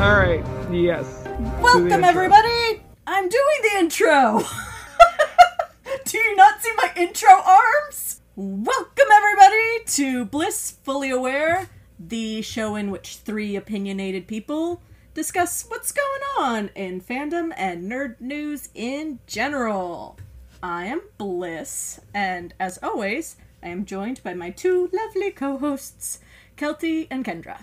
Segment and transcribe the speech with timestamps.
[0.00, 0.42] All right.
[0.72, 1.28] Yes.
[1.60, 2.82] Welcome, everybody!
[3.06, 4.40] I'm doing the intro!
[6.06, 8.22] Do you not see my intro arms?
[8.34, 11.68] Welcome, everybody, to Blissfully Aware,
[11.98, 14.80] the show in which three opinionated people
[15.12, 20.16] discuss what's going on in fandom and nerd news in general.
[20.62, 26.20] I am Bliss, and as always, I am joined by my two lovely co hosts,
[26.56, 27.58] Kelty and Kendra.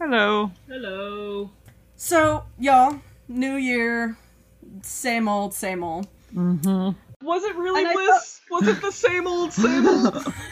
[0.00, 0.50] Hello.
[0.66, 1.50] Hello.
[2.02, 4.16] So, y'all, new year,
[4.80, 6.08] same old, same old.
[6.34, 8.40] Was it really And I Bliss?
[8.50, 10.32] Was it the same old, same old?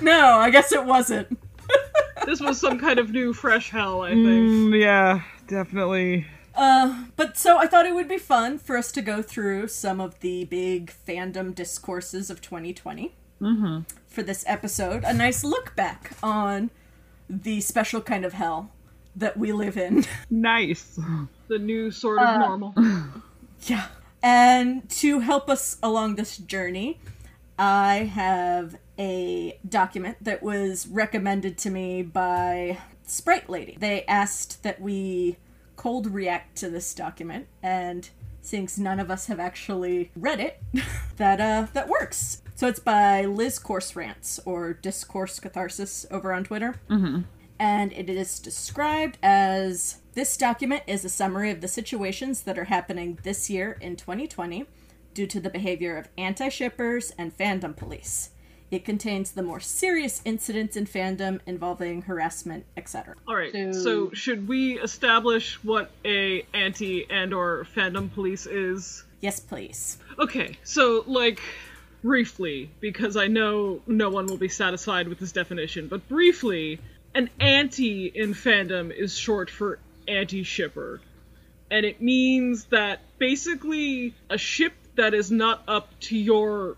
[0.00, 1.36] No, I guess it wasn't.
[2.26, 4.24] this was some kind of new fresh hell, I think.
[4.24, 6.26] Mm, yeah, definitely.
[6.54, 10.00] Uh, but so I thought it would be fun for us to go through some
[10.00, 13.80] of the big fandom discourses of 2020 Mm-hmm.
[14.06, 15.02] for this episode.
[15.04, 16.70] A nice look back on
[17.28, 18.70] the special kind of hell
[19.16, 20.04] that we live in.
[20.30, 20.98] Nice.
[21.48, 22.74] The new sort of Uh, normal.
[23.66, 23.86] yeah.
[24.22, 26.98] And to help us along this journey,
[27.58, 33.76] I have a document that was recommended to me by Sprite Lady.
[33.78, 35.36] They asked that we
[35.76, 38.08] cold react to this document, and
[38.40, 40.62] since none of us have actually read it,
[41.16, 42.40] that uh that works.
[42.56, 46.76] So it's by Liz Course Rants or Discourse Catharsis over on Twitter
[47.58, 52.64] and it is described as this document is a summary of the situations that are
[52.64, 54.66] happening this year in 2020
[55.12, 58.30] due to the behavior of anti shippers and fandom police.
[58.70, 63.14] It contains the more serious incidents in fandom involving harassment, etc.
[63.28, 63.52] All right.
[63.52, 69.04] So- So should we establish what a anti and or fandom police is?
[69.20, 69.98] Yes, please.
[70.18, 70.58] Okay.
[70.64, 71.40] So like
[72.02, 76.80] briefly because I know no one will be satisfied with this definition, but briefly,
[77.14, 81.00] an anti in fandom is short for anti-shipper.
[81.70, 86.76] And it means that basically a ship that is not up to your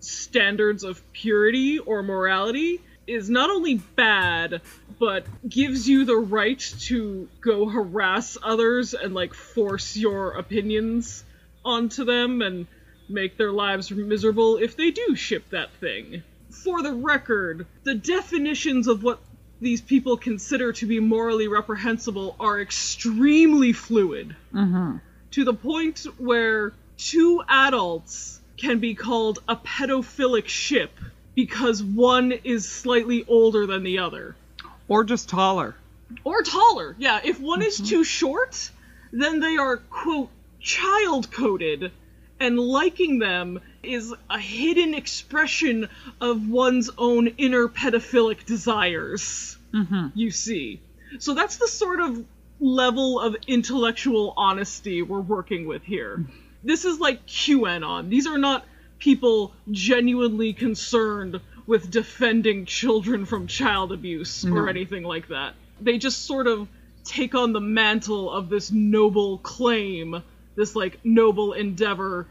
[0.00, 4.60] standards of purity or morality is not only bad,
[4.98, 11.24] but gives you the right to go harass others and like force your opinions
[11.64, 12.66] onto them and
[13.08, 16.22] make their lives miserable if they do ship that thing.
[16.64, 19.20] For the record, the definitions of what
[19.60, 24.96] these people consider to be morally reprehensible are extremely fluid mm-hmm.
[25.32, 30.90] to the point where two adults can be called a pedophilic ship
[31.34, 34.36] because one is slightly older than the other.
[34.88, 35.76] Or just taller.
[36.24, 36.96] Or taller.
[36.98, 37.86] Yeah, if one is mm-hmm.
[37.86, 38.70] too short,
[39.12, 40.28] then they are, quote,
[40.60, 41.92] child coded,
[42.40, 45.88] and liking them is a hidden expression
[46.20, 49.56] of one's own inner pedophilic desires.
[49.72, 50.08] Mm-hmm.
[50.14, 50.80] You see.
[51.18, 52.24] So that's the sort of
[52.60, 56.24] level of intellectual honesty we're working with here.
[56.62, 58.10] This is like QAnon.
[58.10, 58.64] These are not
[58.98, 65.54] people genuinely concerned with defending children from child abuse or anything like that.
[65.80, 66.68] They just sort of
[67.04, 70.22] take on the mantle of this noble claim,
[70.60, 72.26] this like noble endeavor,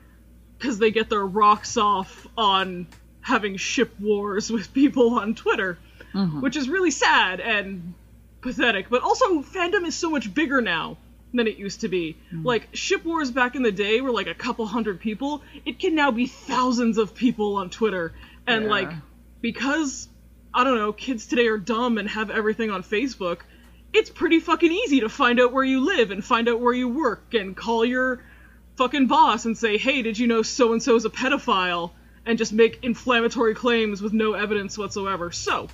[0.58, 2.88] because they get their rocks off on
[3.22, 5.78] having ship wars with people on Twitter,
[6.14, 6.42] mm-hmm.
[6.42, 7.94] which is really sad and
[8.42, 8.90] pathetic.
[8.90, 10.98] But also, fandom is so much bigger now
[11.34, 12.18] than it used to be.
[12.34, 12.46] Mm.
[12.46, 15.44] Like, ship wars back in the day were like a couple hundred people.
[15.66, 18.14] It can now be thousands of people on Twitter.
[18.48, 18.70] And, Yeah.
[18.70, 18.92] like,
[19.42, 20.10] because,
[20.54, 23.40] I don't know, kids today are dumb and have everything on Facebook,
[23.94, 26.90] it's pretty fucking easy to find out where you live and find out where you
[26.90, 28.24] work and call your
[28.78, 31.92] fucking boss and say, hey, did you know so and so's a pedophile?
[32.26, 35.32] And just make inflammatory claims with no evidence whatsoever.
[35.32, 35.68] So,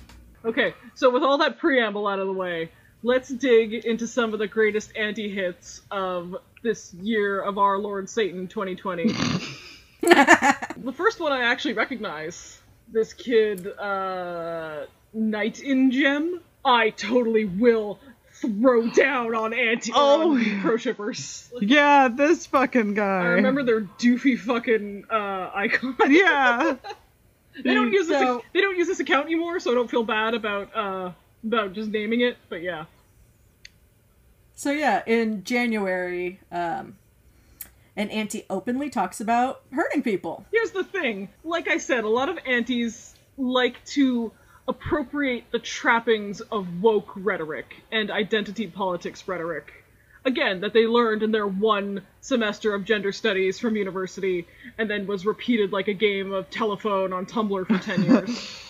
[0.44, 2.70] okay, so with all that preamble out of the way,
[3.02, 8.08] let's dig into some of the greatest anti hits of this year of our Lord
[8.08, 9.06] Satan 2020.
[10.00, 12.58] the first one I actually recognize
[12.88, 16.40] this kid, uh, Night in Gem.
[16.66, 18.00] I totally will
[18.42, 21.48] throw down on anti Oh, on pro shippers.
[21.60, 23.20] Yeah, this fucking guy.
[23.22, 25.96] I remember their doofy fucking uh, icon.
[26.08, 26.76] Yeah.
[27.64, 28.42] they don't use this.
[28.52, 31.12] They don't use this account anymore, so I don't feel bad about uh
[31.44, 32.36] about just naming it.
[32.48, 32.86] But yeah,
[34.54, 36.96] So yeah, in January, um,
[37.96, 40.44] an auntie openly talks about hurting people.
[40.50, 41.28] here's the thing.
[41.44, 44.32] Like I said, a lot of antis like to
[44.68, 49.72] appropriate the trappings of woke rhetoric and identity politics rhetoric.
[50.24, 54.46] Again, that they learned in their one semester of gender studies from university
[54.76, 58.62] and then was repeated like a game of telephone on Tumblr for 10 years.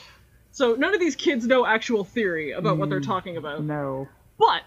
[0.52, 3.64] so none of these kids know actual theory about what they're mm, talking about.
[3.64, 4.06] No.
[4.38, 4.62] But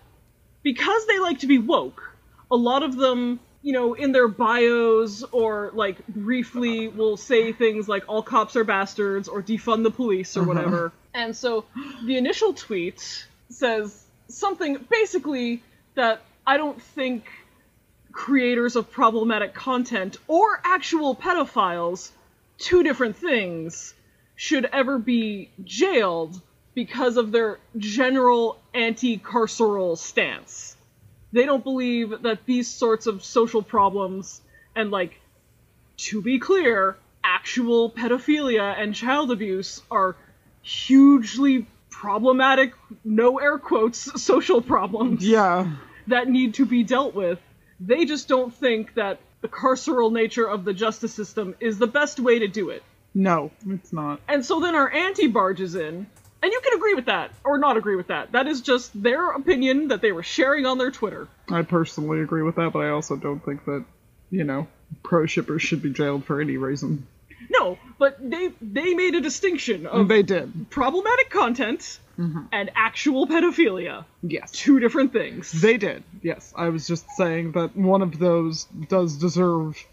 [0.64, 2.12] because they like to be woke,
[2.50, 7.88] a lot of them, you know, in their bios or like briefly will say things
[7.88, 10.48] like all cops are bastards or defund the police or uh-huh.
[10.48, 10.92] whatever.
[11.14, 11.66] And so
[12.06, 15.62] the initial tweet says something basically
[15.96, 17.26] that I don't think
[18.12, 22.12] creators of problematic content or actual pedophiles,
[22.58, 23.94] two different things,
[24.36, 26.42] should ever be jailed
[26.74, 30.78] because of their general anti carceral stance.
[31.32, 34.42] They don't believe that these sorts of social problems
[34.76, 35.20] and, like,
[35.98, 40.16] to be clear, actual pedophilia and child abuse are
[40.62, 42.74] hugely problematic,
[43.04, 45.70] no air quotes, social problems Yeah.
[46.08, 47.40] that need to be dealt with.
[47.80, 52.20] They just don't think that the carceral nature of the justice system is the best
[52.20, 52.84] way to do it.
[53.14, 54.20] No, it's not.
[54.28, 56.08] And so then our anti barges in,
[56.42, 58.32] and you can agree with that or not agree with that.
[58.32, 61.28] That is just their opinion that they were sharing on their Twitter.
[61.50, 63.84] I personally agree with that, but I also don't think that,
[64.32, 64.68] you know,
[65.04, 67.08] pro shippers should be jailed for any reason.
[67.50, 70.70] No, but they they made a distinction of They did.
[70.70, 72.44] problematic content mm-hmm.
[72.52, 74.06] and actual pedophilia.
[74.22, 74.52] Yes.
[74.52, 75.52] Two different things.
[75.52, 76.04] They did.
[76.22, 76.54] Yes.
[76.56, 79.84] I was just saying that one of those does deserve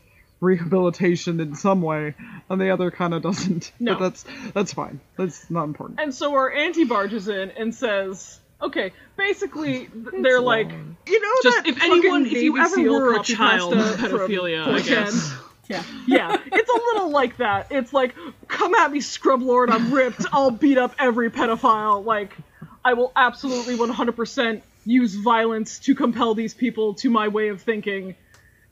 [0.41, 2.15] rehabilitation in some way,
[2.49, 3.73] and the other kind of doesn't.
[3.81, 3.95] No.
[3.95, 5.01] But that's that's fine.
[5.17, 6.01] That's not important.
[6.01, 10.71] And so our anti barges in and says, okay, basically th- they're like,
[11.07, 13.99] You know just that if anyone, if you Navy ever SEAL were a child pasta
[13.99, 14.87] from pedophilia, I 4chan?
[14.87, 15.35] guess.
[15.69, 15.83] Yeah.
[16.07, 17.67] Yeah, it's a little like that.
[17.71, 18.15] It's like,
[18.47, 20.25] come at me, scrub lord, I'm ripped.
[20.33, 22.05] I'll beat up every pedophile.
[22.05, 22.37] Like,
[22.85, 28.15] I will absolutely 100% use violence to compel these people to my way of thinking.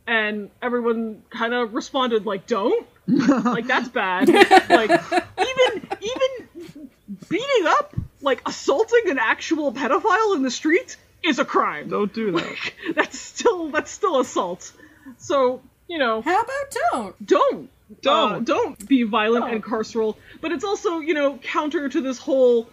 [0.06, 2.86] And everyone kind of responded like, don't.
[3.06, 4.28] like, that's bad.
[4.28, 6.90] like, even, even
[7.28, 11.88] beating up, like, assaulting an actual pedophile in the street is a crime.
[11.88, 12.72] Don't do that.
[12.94, 14.72] That's still, that's still assault.
[15.16, 17.26] So, you know How about don't?
[17.26, 17.70] don't
[18.00, 18.32] Don't.
[18.32, 22.68] Uh, don't be violent and carceral but it's also you know counter to this whole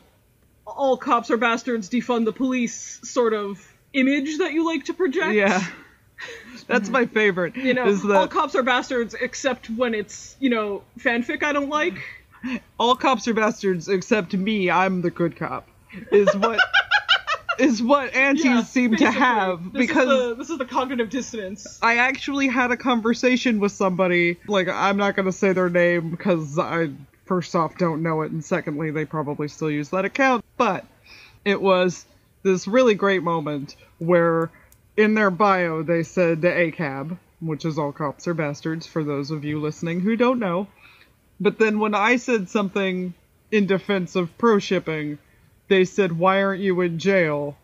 [0.66, 3.60] all cops are bastards defund the police sort of
[3.94, 5.64] image that you like to project yeah.
[6.68, 7.56] That's my favorite.
[7.56, 11.52] you know is that all cops are bastards except when it's you know fanfic i
[11.54, 11.96] don't like
[12.80, 14.72] all cops are bastards except me.
[14.72, 15.68] I'm the good cop.
[16.12, 16.60] Is what
[17.60, 21.10] is what antis Yeah, seem to have This is because the- this is the cognitive
[21.12, 24.38] dissonance I actually had a conversation with somebody.
[24.48, 26.90] Like, I'm not gonna say their name because I,
[27.26, 30.44] first off, don't know it, and secondly, they probably still use that account.
[30.58, 30.86] But
[31.46, 32.06] it was
[32.42, 34.50] this really great moment where
[35.02, 39.32] in their bio they said the ACAB, which is all cops are bastards for those
[39.32, 40.68] of you listening who don't know.
[41.40, 43.14] But then when I said something
[43.52, 45.18] in defense of pro shipping,
[45.68, 47.58] they said, Why aren't you in jail?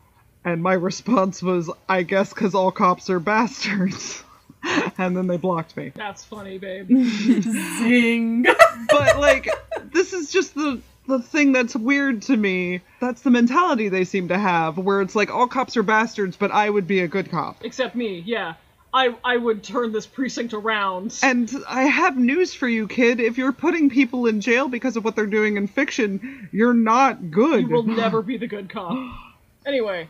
[0.44, 4.24] And my response was, I guess because all cops are bastards.
[4.98, 5.92] and then they blocked me.
[5.96, 8.44] that's funny babe Zing.
[8.90, 9.48] But, like,
[9.94, 10.82] this is just the.
[11.08, 15.16] The thing that's weird to me, that's the mentality they seem to have, where it's
[15.16, 17.64] like all cops are bastards, but I would be a good cop.
[17.64, 18.54] except me yeah
[18.94, 23.20] i i would turn this precinct around And I have news for you, kid.
[23.20, 27.32] If you're putting people in jail because of what they're doing in fiction, you're not
[27.32, 27.62] good.
[27.62, 28.98] You will never be the good cop.
[29.66, 30.08] Anyway,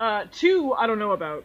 [0.00, 1.44] uh, two I don't know about.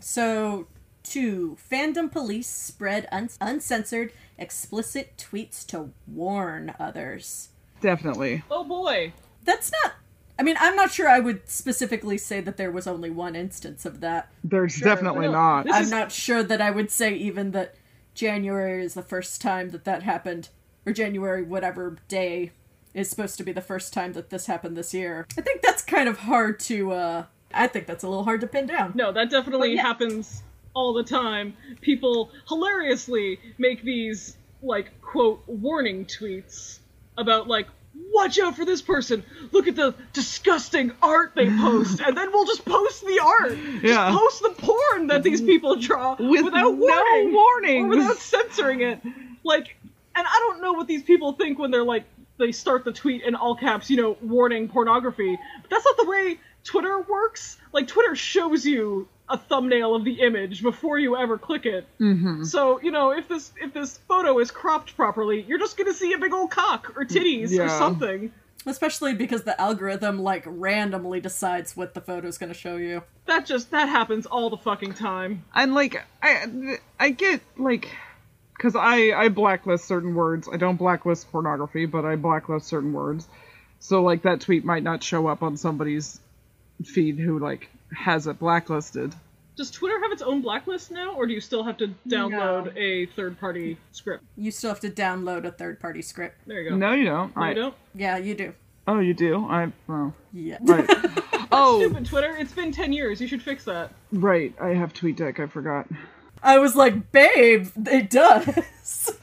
[0.00, 0.66] So,
[1.04, 7.50] two fandom police spread un- uncensored, explicit tweets to warn others.
[7.80, 8.42] Definitely.
[8.50, 9.12] Oh boy,
[9.44, 9.94] That's not.
[10.38, 13.84] I mean, I'm not sure I would specifically say that there was only one instance
[13.84, 14.30] of that.
[14.42, 15.64] There's definitely no, not.
[15.66, 17.74] this I'm is- not sure that I would say even that
[18.14, 20.48] January is the first time that that happened,
[20.86, 22.52] or January whatever day
[22.94, 25.26] is supposed to be the first time that this happened this year.
[25.38, 26.92] I think that's kind of hard to.
[26.92, 28.92] uh I think that's a little hard to pin down.
[28.94, 29.82] no, that definitely yeah.
[29.82, 30.42] happens
[30.74, 31.54] all the time.
[31.80, 36.79] People hilariously make these like quote warning tweets
[37.20, 37.66] about like.
[38.12, 39.22] Watch out for this person.
[39.52, 43.56] Look at the disgusting art they post, and then we'll just post the art.
[43.82, 47.84] Just post the porn that these people draw With without no warning.
[47.84, 49.00] or without censoring it.
[49.44, 49.76] Like,
[50.16, 52.04] and I don't know what these people think when they're like,
[52.38, 55.38] they start the tweet in all caps, you know, warning pornography.
[55.62, 57.58] But that's not the way Twitter works.
[57.72, 61.86] Like, Twitter shows you a thumbnail of the image before you ever click it.
[62.00, 62.44] Mm-hmm.
[62.44, 66.12] So, you know, if this if this photo is cropped properly, you're just gonna see
[66.12, 68.32] a big old cock or titties or something.
[68.66, 73.02] Especially because the algorithm, like, randomly decides what the photo's gonna show you.
[73.24, 75.44] That just that happens all the fucking time.
[75.54, 77.88] and like I I get like
[78.56, 80.48] because I I blacklist certain words.
[80.52, 83.26] I don't blacklist pornography, but I blacklist certain words.
[83.78, 86.20] So like that tweet might not show up on somebody's
[86.84, 89.14] feed who like has it blacklisted.
[89.56, 93.06] Does Twitter have its own blacklist now, or do you still have to download a
[93.06, 94.24] third-party script?
[94.36, 96.36] You still have to download a third party script.
[96.46, 96.76] There you go.
[96.76, 97.36] No, you don't.
[97.36, 97.74] No, I you don't.
[97.94, 98.54] Yeah, you do.
[98.86, 99.44] Oh, you do.
[99.48, 100.12] I oh.
[100.32, 100.58] Yeah.
[100.62, 100.88] Right.
[101.52, 102.34] oh, Stupid Twitter.
[102.36, 103.20] It's been ten years.
[103.20, 103.92] You should fix that.
[104.12, 104.54] right.
[104.60, 105.40] I have TweetDeck.
[105.40, 105.86] I forgot.
[106.42, 108.48] I was like, babe, it does.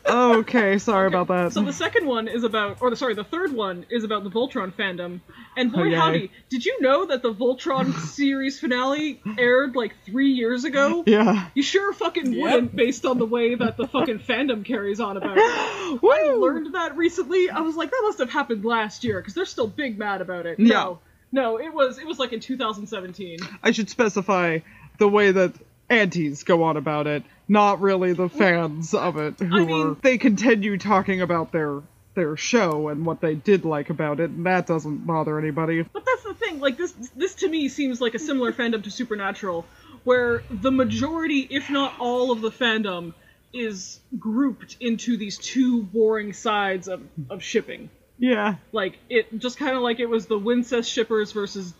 [0.09, 0.77] Oh, okay.
[0.77, 1.51] Sorry about that.
[1.51, 4.29] So the second one is about, or the sorry, the third one is about the
[4.29, 5.19] Voltron fandom.
[5.57, 10.31] And boy Oh, howdy, did you know that the Voltron series finale aired like three
[10.31, 11.03] years ago?
[11.05, 11.49] yeah.
[11.53, 12.41] You sure fucking Yep.
[12.41, 15.41] wouldn't, based on the way that the fucking fandom carries on about it.
[15.43, 17.49] I learned that recently.
[17.49, 20.45] I was like, that must have happened last year because they're still big mad about
[20.45, 20.57] it.
[20.59, 20.67] Yeah.
[20.69, 20.99] No,
[21.33, 23.39] no, it was it was like in 2017.
[23.61, 24.59] I should specify
[24.97, 25.53] the way that
[25.89, 29.95] antis go on about it, not really the fans of it who I mean- are
[30.01, 31.81] they continue talking about their
[32.15, 35.83] their show and what they did like about it, and that doesn't bother anybody.
[35.83, 36.59] But that's the thing.
[36.59, 39.67] Like this, this to me seems like a similar fandom to Supernatural,
[40.03, 43.13] where the majority, if not all, of the fandom
[43.53, 47.87] is grouped into these two warring sides of, of shipping.
[48.17, 48.55] Yeah.
[48.71, 51.71] Like it, just kind of like it was the Wincest shippers versus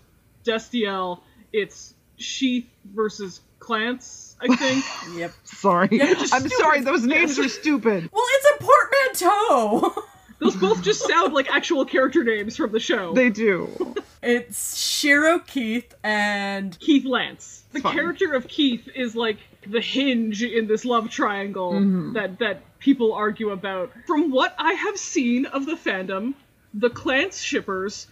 [0.45, 1.19] Destiel.
[1.51, 4.83] It's Sheith versus Klance, I think.
[5.17, 5.31] yep.
[5.43, 5.87] Sorry.
[5.89, 6.57] just I'm stupid.
[6.57, 8.09] sorry, those names are stupid.
[8.13, 10.03] Well, it's a portmanteau.
[10.39, 13.11] Those both just sound like actual character names from the show.
[13.15, 13.95] They do.
[14.21, 17.63] it's Shiro Keith and Keith Lance.
[17.71, 17.93] The Fine.
[17.95, 22.13] character of Keith is like the hinge in this love triangle Mm-hmm.
[22.13, 23.91] that that people argue about.
[24.05, 26.35] From what I have seen of the fandom,
[26.71, 28.05] the Klance shippers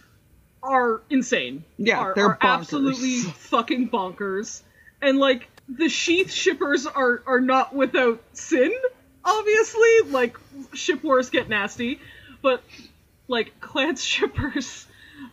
[0.64, 1.62] are insane.
[1.78, 4.62] Yeah, are, they're are absolutely fucking bonkers.
[5.06, 8.72] And like the Sheith shippers are are not without sin.
[9.24, 10.36] Obviously, like
[10.74, 12.00] ship wars get nasty,
[12.42, 12.60] but
[13.28, 14.84] like Klance shippers.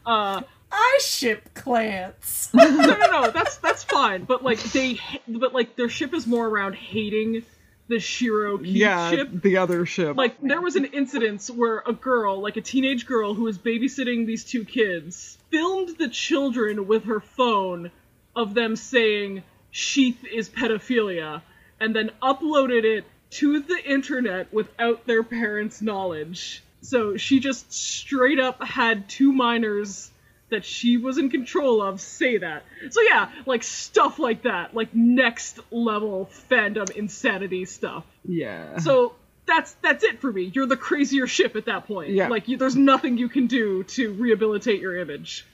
[0.05, 2.53] Uh, I ship Klance.
[2.53, 3.31] no, no, no.
[3.31, 4.25] That's that's fine.
[4.25, 7.43] But like they, but like their ship is more around hating
[7.87, 9.29] the Shiro Keith yeah, ship.
[9.31, 10.15] the other ship.
[10.15, 14.27] Like there was an incident where a girl, like a teenage girl who was babysitting
[14.27, 17.89] these two kids, filmed the children with her phone
[18.35, 21.41] of them saying sheith is pedophilia,
[21.79, 26.63] and then uploaded it to the internet without their parents' knowledge.
[26.81, 30.11] So she just straight up had two minors
[30.49, 32.63] that she was in control of say that.
[32.91, 38.05] So yeah, like stuff like that, like next level fandom insanity stuff.
[38.23, 38.77] yeah.
[38.79, 39.15] So
[39.45, 40.51] that's that's it for me.
[40.53, 42.11] You're the crazier ship at that point.
[42.11, 42.27] Yeah.
[42.27, 45.45] Like you, there's nothing you can do to rehabilitate your image.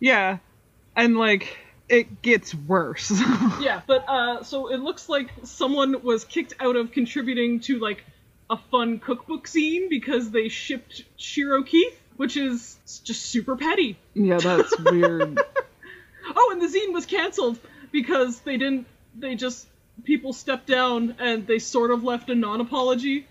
[0.00, 0.38] yeah.
[0.94, 1.56] And like
[1.88, 3.10] it gets worse.
[3.60, 8.04] Yeah, but uh, so it looks like someone was kicked out of contributing to like
[8.50, 13.98] a fun cookbook scene because they shipped Shiro Keith, which is just super petty.
[14.14, 15.40] yeah, that's weird.
[16.34, 17.58] Oh, and the zine was canceled
[17.92, 18.86] because they didn't.
[19.18, 19.66] They just
[20.04, 23.26] people stepped down and they sort of left a non-apology,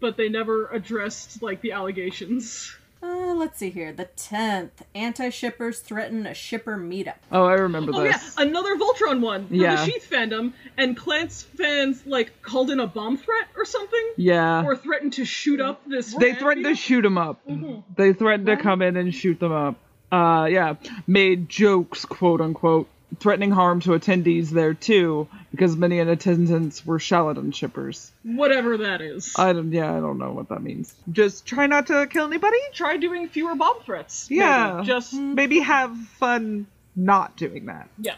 [0.00, 2.76] but they never addressed like the allegations.
[3.02, 3.92] Uh, let's see here.
[3.92, 4.70] The 10th.
[4.94, 7.14] Anti shippers threaten a shipper meetup.
[7.32, 9.82] Oh, I remember Oh yeah, another Voltron one from Yeah.
[9.84, 14.64] the Sheith fandom, and Klance fans like called in a bomb threat or something, Yeah.
[14.64, 16.14] or threatened to shoot up this.
[16.14, 17.40] They threatened to shoot them up.
[17.48, 17.80] Mm-hmm.
[17.96, 19.76] They threatened to come in and shoot them up.
[20.12, 20.74] Uh, yeah,
[21.06, 22.88] made jokes, quote unquote,
[23.18, 28.12] threatening harm to attendees there too, because many in attendance were Shaladin shippers.
[28.22, 29.34] whatever that is.
[29.36, 30.94] I don't, yeah, I don't know what that means.
[31.10, 32.58] Just try not to kill anybody.
[32.72, 34.30] Try doing fewer bomb threats.
[34.30, 34.40] maybe.
[34.40, 34.82] Yeah.
[34.84, 35.34] just mm-hmm.
[35.34, 37.88] Maybe have fun not doing that.
[37.98, 38.16] yeah.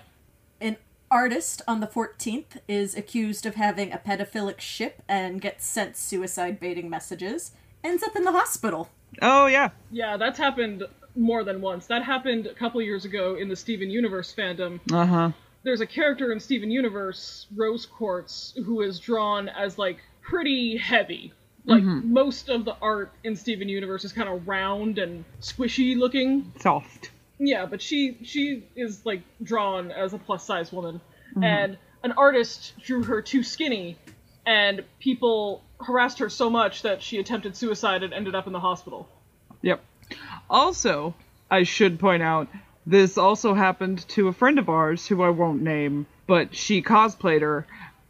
[0.60, 0.76] An
[1.10, 6.60] artist on the 14th is accused of having a pedophilic ship and gets sent suicide
[6.60, 7.52] baiting messages.
[7.84, 8.88] Ends up in the hospital.
[9.20, 10.84] Oh yeah, Yeah, that's happened
[11.16, 11.86] more than once.
[11.86, 14.80] That happened a couple years ago in the Steven Universe fandom.
[14.92, 15.30] uh huh.
[15.64, 21.32] There's a character in Steven Universe, Rose Quartz, who is drawn as like pretty heavy.
[21.64, 26.52] Like most of the art in Steven Universe is kind of round and squishy looking.
[26.58, 27.12] Soft.
[27.38, 31.00] Yeah, but she she is like drawn as a plus size woman,
[31.40, 33.96] and an artist drew her too skinny,
[34.44, 38.60] and people harassed her so much that she attempted suicide and ended up in the
[38.60, 39.08] hospital.
[39.62, 39.80] Yep.
[40.50, 41.14] Also,
[41.50, 42.48] I should point out,
[42.86, 47.42] this also happened to a friend of ours who I won't name, but she cosplayed
[47.42, 47.66] her,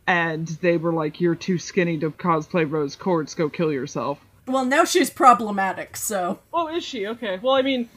[0.07, 4.19] and they were like, You're too skinny to cosplay Rose Quartz, go kill yourself.
[4.47, 6.41] Well, now she's problematic, so.
[6.53, 7.07] Oh, is she?
[7.07, 7.39] Okay.
[7.41, 7.89] Well, I mean,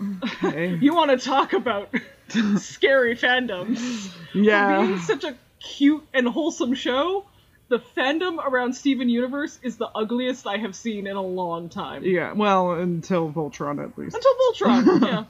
[0.43, 0.75] Okay.
[0.81, 1.89] you want to talk about
[2.57, 4.11] scary fandoms?
[4.33, 5.01] Being yeah.
[5.01, 7.25] such a cute and wholesome show,
[7.67, 12.03] the fandom around Steven Universe is the ugliest I have seen in a long time.
[12.03, 14.15] Yeah, well, until Voltron at least.
[14.15, 15.23] Until Voltron, yeah.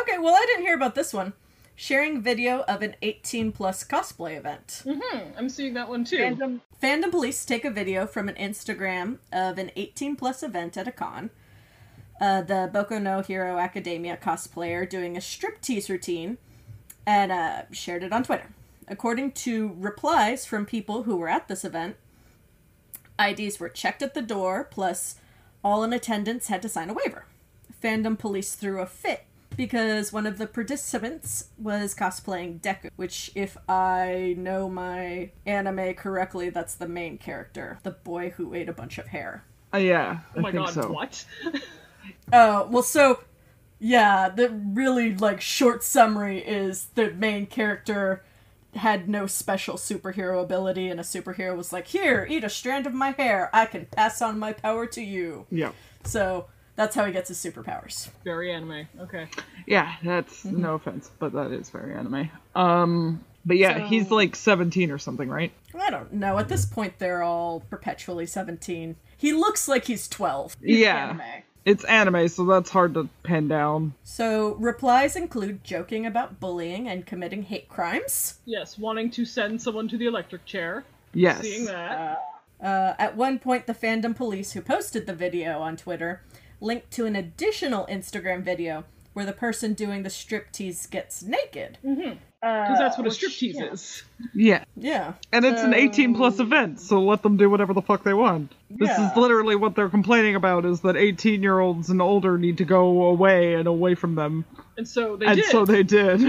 [0.00, 1.34] Okay, well, I didn't hear about this one.
[1.74, 4.82] sharing video of an 18 plus cosplay event.
[4.88, 6.18] Hmm, I'm seeing that one too.
[6.18, 10.88] Fandom, fandom police take a video from an Instagram of an 18 plus event at
[10.88, 11.30] a con.
[12.20, 16.38] Uh, the Boku no Hero Academia cosplayer doing a striptease routine
[17.06, 18.48] and uh, shared it on Twitter.
[18.88, 21.96] According to replies from people who were at this event,
[23.20, 25.16] IDs were checked at the door, plus
[25.62, 27.26] all in attendance had to sign a waiver.
[27.82, 29.24] Fandom police threw a fit
[29.56, 36.50] because one of the participants was cosplaying Deku, which, if I know my anime correctly,
[36.50, 39.44] that's the main character, the boy who ate a bunch of hair.
[39.74, 40.90] Uh, yeah, I oh my think god, so.
[40.90, 41.24] what?
[42.32, 43.20] Oh, well, so,
[43.78, 48.24] yeah, the really, like, short summary is the main character
[48.74, 52.94] had no special superhero ability, and a superhero was like, Here, eat a strand of
[52.94, 53.50] my hair.
[53.52, 55.46] I can pass on my power to you.
[55.50, 55.72] Yeah.
[56.04, 58.08] So, that's how he gets his superpowers.
[58.24, 58.86] Very anime.
[59.00, 59.28] Okay.
[59.66, 62.30] Yeah, that's no offense, but that is very anime.
[62.54, 65.52] Um, but yeah, So- he's like 17 or something, right?
[65.78, 66.38] I don't know.
[66.38, 68.96] At this point, they're all perpetually 17.
[69.18, 70.56] He looks like he's 12.
[70.62, 71.10] Yeah.
[71.10, 71.42] Anime.
[71.64, 73.94] It's anime, so that's hard to pin down.
[74.02, 78.38] So, replies include joking about bullying and committing hate crimes.
[78.44, 80.84] Yes, wanting to send someone to the electric chair.
[81.14, 81.42] Yes.
[81.42, 82.18] Seeing that.
[82.60, 86.22] Uh, at one point, the fandom police who posted the video on Twitter
[86.60, 91.78] linked to an additional Instagram video where the person doing the striptease gets naked.
[91.84, 92.14] Mm-hmm.
[92.40, 93.72] Because that's what a uh, striptease yeah.
[93.72, 94.02] is.
[94.34, 94.64] Yeah.
[94.76, 95.12] Yeah.
[95.30, 98.52] And it's an 18 plus event, so let them do whatever the fuck they want.
[98.68, 99.10] This Yeah.
[99.12, 102.64] is literally what they're complaining about is that 18 year olds and older need to
[102.64, 104.44] go away and away from them.
[104.76, 105.50] And so they and did.
[105.50, 106.20] so they did.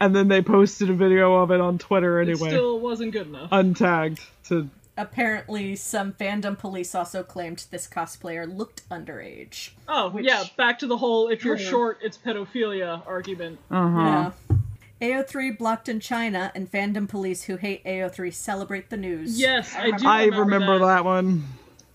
[0.00, 2.32] And then they posted a video of it on Twitter anyway.
[2.32, 3.50] it anyway, still wasn't good enough.
[3.50, 9.70] untagged to Apparently, some fandom police also claimed this cosplayer looked underage.
[9.88, 13.58] oh, yeah, back to the whole if you're short, it's pedophilia argument.
[13.70, 14.30] uh-huh.
[14.50, 14.56] Yeah.
[15.02, 19.38] AO3 blocked in China, and fandom police who hate AO3 celebrate the news.
[19.38, 21.04] Yes, I do I remember, remember that.
[21.04, 21.44] one.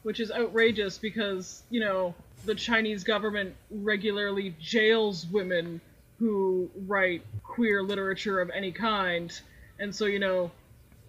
[0.04, 2.14] Which is outrageous because, you know,
[2.46, 5.80] the Chinese government regularly jails women
[6.20, 9.40] who write queer literature of any kind.
[9.80, 10.52] And so, you know,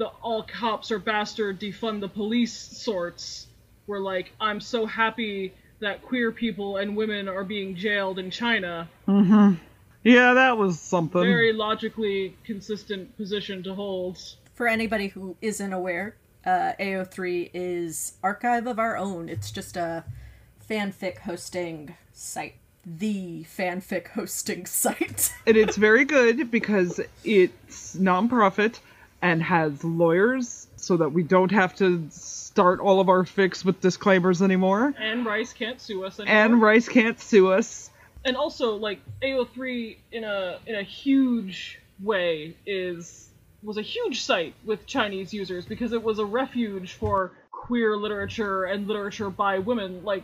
[0.00, 3.48] the all cops are bastard defund the police sorts
[3.86, 8.88] were like, I'm so happy that queer people and women are being jailed in China.
[9.06, 11.20] Yeah, that was something.
[11.20, 14.18] Very logically consistent position to hold.
[14.54, 19.28] For anybody who isn't aware, uh, AO3 is Archive of Our Own.
[19.28, 20.04] It's just a
[20.66, 22.54] fanfic hosting site.
[22.86, 25.34] The fanfic hosting site.
[25.46, 28.78] and it's very good because it's nonprofit
[29.22, 33.80] and has lawyers so that we don't have to start all of our fix with
[33.80, 34.94] disclaimers anymore.
[34.98, 36.36] Anne Rice can't sue us anymore.
[36.36, 37.90] Anne Rice can't sue us.
[38.24, 43.28] and also like AO3 in a in a huge way is
[43.62, 48.64] was a huge site with Chinese users because it was a refuge for queer literature
[48.64, 50.22] and literature by women like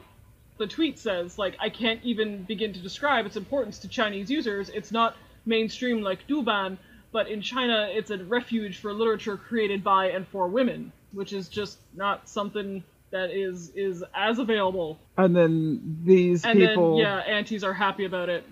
[0.59, 4.71] the tweet says like I can't even begin to describe its importance to Chinese users
[4.71, 6.79] it's not mainstream like Douban
[7.17, 11.49] but in China it's a refuge for literature created by and for women which is
[11.49, 17.17] just not something that is is as available And then these and people then yeah
[17.21, 18.45] aunties are happy about it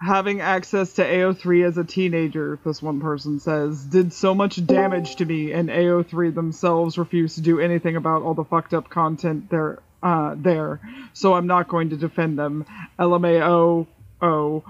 [0.00, 5.16] having access to AO3 as a teenager, this one person says, did so much damage
[5.16, 9.48] to me, and AO3 themselves refuse to do anything about all the fucked up content
[9.50, 9.78] there.
[10.02, 10.80] Uh, there,
[11.14, 12.66] so I'm not going to defend them.
[12.98, 13.86] LMAO,
[14.20, 14.64] oh,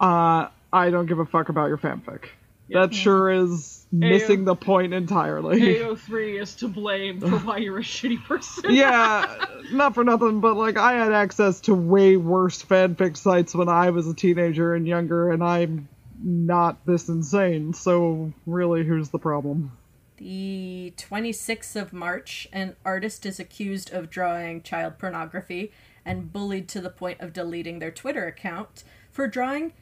[0.00, 2.24] uh, I don't give a fuck about your fanfic.
[2.70, 2.94] That hmm.
[2.94, 5.60] sure is missing the point entirely.
[5.60, 8.72] AO3 is to blame for why you're a shitty person.
[8.72, 13.68] yeah, not for nothing, but like I had access to way worse fanfic sites when
[13.68, 15.88] I was a teenager and younger, and I'm
[16.22, 17.72] not this insane.
[17.72, 19.72] So really, who's the problem?
[20.18, 25.72] The 26th of March, an artist is accused of drawing child pornography
[26.04, 29.72] and bullied to the point of deleting their Twitter account for drawing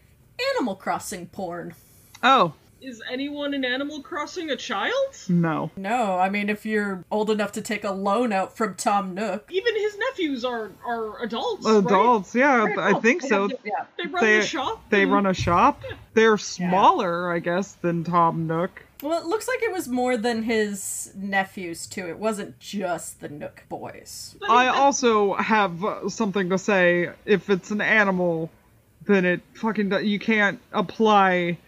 [0.55, 1.74] Animal Crossing porn.
[2.22, 4.93] Oh Is anyone in Animal Crossing a child?
[5.29, 9.14] no, No, I mean, if you're old enough to take a loan out from Tom
[9.14, 9.51] Nook.
[9.53, 11.67] Even his nephews are are adults.
[11.67, 11.77] right?
[11.79, 12.35] adults.
[12.35, 13.49] Yeah, I think so.
[13.64, 13.85] Yeah.
[13.97, 14.85] They run They the shop.
[14.91, 15.83] they and- run a shop.
[16.14, 18.85] They're smaller, I guess, than Tom Nook.
[19.03, 22.09] Well, it looks like it was more than his nephews, too.
[22.09, 24.35] It wasn't just the Nook boys.
[24.49, 27.11] I also have uh, something to say.
[27.25, 28.51] If it's an animal,
[29.07, 31.59] then it fucking you can't apply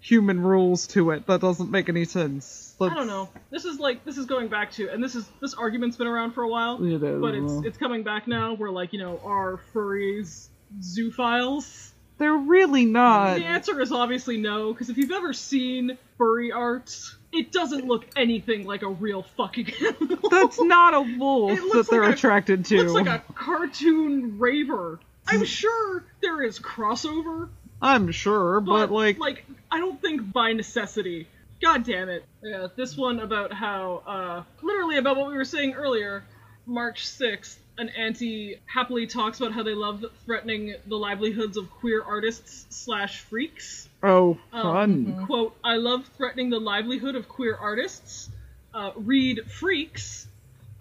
[0.00, 1.26] human rules to it.
[1.26, 2.74] That doesn't make any sense.
[2.80, 3.30] I don't know.
[3.50, 6.32] This is like this is going back to, and this is this argument's been around
[6.32, 6.82] for a while.
[6.84, 7.62] It is, but it's well.
[7.66, 8.54] it's coming back now.
[8.54, 10.48] Where like you know, are furries
[10.82, 11.90] zoophiles?
[12.18, 13.34] They're really not.
[13.38, 16.94] The answer is obviously no, because if you've ever seen furry art,
[17.32, 20.28] it doesn't look anything like a real fucking animal.
[20.30, 22.78] That's not a wolf It that looks they're a- attracted to.
[22.84, 24.98] looks like a cartoon raver.
[25.28, 27.48] I'm sure there is crossover,
[27.80, 31.28] I'm sure, but, but, like, like I don't think by necessity.
[31.62, 32.24] God damn it.
[32.42, 36.24] Yeah, this one about how uh literally about what we were saying earlier,
[36.66, 42.02] March 6th, an auntie happily talks about how they love threatening the livelihoods of queer
[42.02, 43.88] artists slash freaks.
[44.02, 45.26] oh, Um, fun.
[45.26, 48.30] Quote, I love threatening the livelihood of queer artists.
[48.74, 50.26] Uh, read freaks,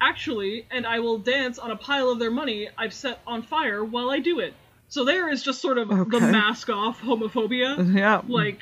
[0.01, 3.84] actually, and I will dance on a pile of their money I've set on fire
[3.84, 4.53] while I do it.
[4.95, 7.93] So there is just sort of the mask off homophobia.
[7.93, 8.21] Yeah.
[8.25, 8.62] Like,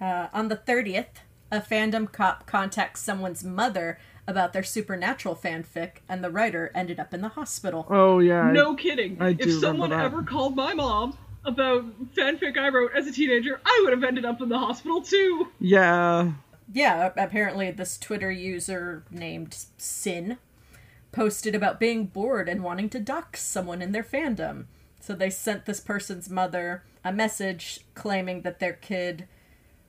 [0.00, 1.18] Uh, on the 30th,
[1.50, 7.12] a fandom cop contacts someone's mother about their supernatural fanfic, and the writer ended up
[7.12, 7.88] in the hospital.
[7.90, 8.52] oh, yeah.
[8.52, 9.20] no kidding.
[9.20, 10.04] I do if someone that.
[10.04, 11.84] ever called my mom about
[12.14, 15.48] fanfic I wrote as a teenager, I would have ended up in the hospital too.
[15.58, 16.34] Yeah.
[16.72, 20.38] Yeah, apparently this Twitter user named Sin
[21.10, 24.66] posted about being bored and wanting to dox someone in their fandom.
[25.04, 29.28] So they sent this person's mother a message claiming that their kid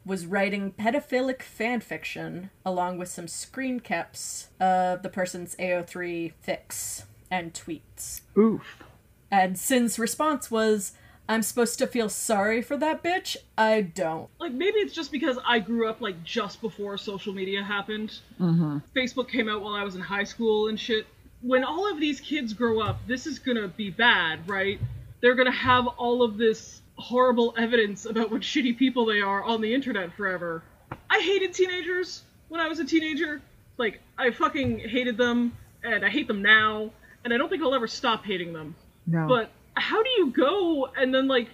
[0.06, 7.06] was writing pedophilic fan fiction along with some screen caps of the person's AO3 fix
[7.32, 8.24] and tweets.
[8.38, 8.84] Oof.
[9.32, 10.92] And Sin's response was,
[11.30, 13.38] I'm supposed to feel sorry for that bitch?
[13.58, 14.30] I don't.
[14.38, 18.20] like maybe it's just because I grew up like just before social media happened.
[18.38, 18.80] Mm-hmm.
[18.94, 21.08] Facebook came out while I was in high school and shit.
[21.42, 24.78] When all of these kids grow up, this is gonna be bad, right?
[25.26, 29.60] They're gonna have all of this horrible evidence about what shitty people they are on
[29.60, 30.62] the internet forever.
[31.10, 33.42] I hated teenagers when I was a teenager.
[33.80, 36.92] Like I fucking hated them, and I hate them now,
[37.24, 38.76] and I don't think I'll ever stop hating them.
[39.08, 39.26] No.
[39.28, 41.48] But how do you go and then like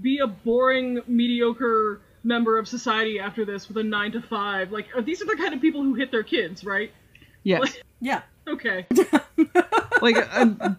[0.00, 4.72] be a boring, mediocre member of society after this with a nine to five?
[4.72, 6.90] Like these are the kind of people who hit their kids, right?
[7.42, 7.76] yes.
[8.00, 8.22] Yeah.
[8.48, 8.86] Okay.
[10.00, 10.70] like uh,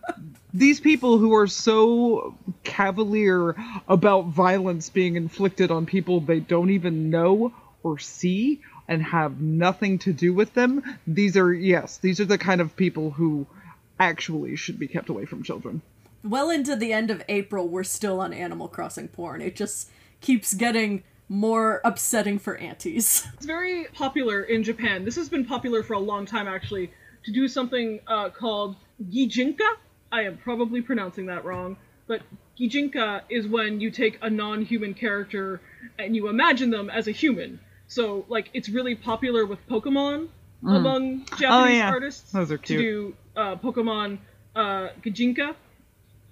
[0.53, 3.55] these people who are so cavalier
[3.87, 9.99] about violence being inflicted on people they don't even know or see and have nothing
[9.99, 13.45] to do with them these are yes these are the kind of people who
[13.99, 15.81] actually should be kept away from children
[16.23, 19.41] well into the end of April, we're still on Animal Crossing porn.
[19.41, 19.89] It just
[20.21, 23.25] keeps getting more upsetting for aunties.
[23.35, 25.05] It's very popular in Japan.
[25.05, 26.91] This has been popular for a long time, actually,
[27.23, 29.67] to do something uh, called gijinka.
[30.11, 32.21] I am probably pronouncing that wrong, but
[32.59, 35.61] gijinka is when you take a non-human character
[35.97, 37.59] and you imagine them as a human.
[37.87, 40.27] So, like, it's really popular with Pokemon
[40.63, 41.89] among Japanese Oh, yeah.
[41.89, 44.19] artists Those are to do uh, Pokemon
[44.55, 45.55] uh, gijinka.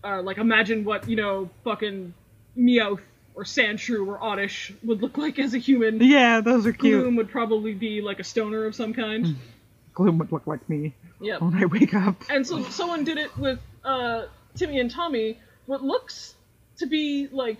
[0.03, 2.13] Uh, like, imagine what you know, fucking
[2.57, 3.01] Meowth
[3.35, 6.01] or Sandshrew or Oddish would look like as a human.
[6.01, 7.01] yeah those are cute.
[7.01, 9.35] Gloom would probably be like a stoner of some kind.
[9.93, 11.41] gloom would look like me Yep.
[11.41, 14.25] when i wake up And so someone did it with uh,
[14.55, 15.39] Timmy and Tommy.
[15.65, 16.35] What looks
[16.77, 17.59] to be like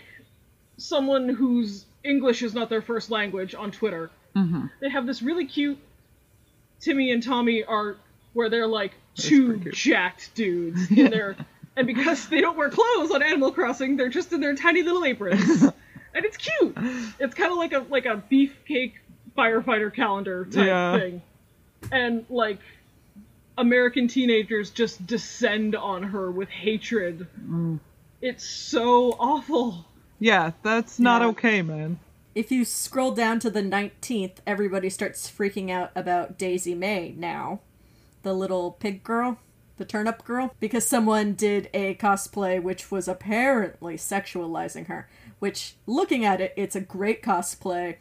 [0.78, 4.10] someone whose English is not their first language on Twitter.
[4.36, 4.65] Mm-hmm.
[4.82, 5.78] They have this really cute
[6.80, 8.00] Timmy and Tommy art
[8.34, 11.36] where they're like two jacked dudes in their
[11.76, 15.04] and because they don't wear clothes on Animal Crossing, they're just in their tiny little
[15.06, 15.62] aprons.
[16.13, 16.76] and it's cute.
[17.20, 18.93] It's kind of like a like a beefcake
[19.38, 20.98] firefighter calendar type Yeah.
[21.00, 21.22] thing.
[21.91, 22.60] And like
[23.58, 27.28] American teenagers just descend on her with hatred.
[28.22, 29.86] It's so awful.
[30.20, 31.28] yeah that's not Yeah.
[31.30, 32.00] okay man
[32.34, 37.62] if you scroll down to the 19th, everybody starts freaking out about Daisy Mae now.
[38.22, 39.39] The little pig girl,
[39.78, 45.10] the turnip girl, because someone did a cosplay which was apparently sexualizing her.
[45.39, 47.96] Which, looking at it, it's a great cosplay,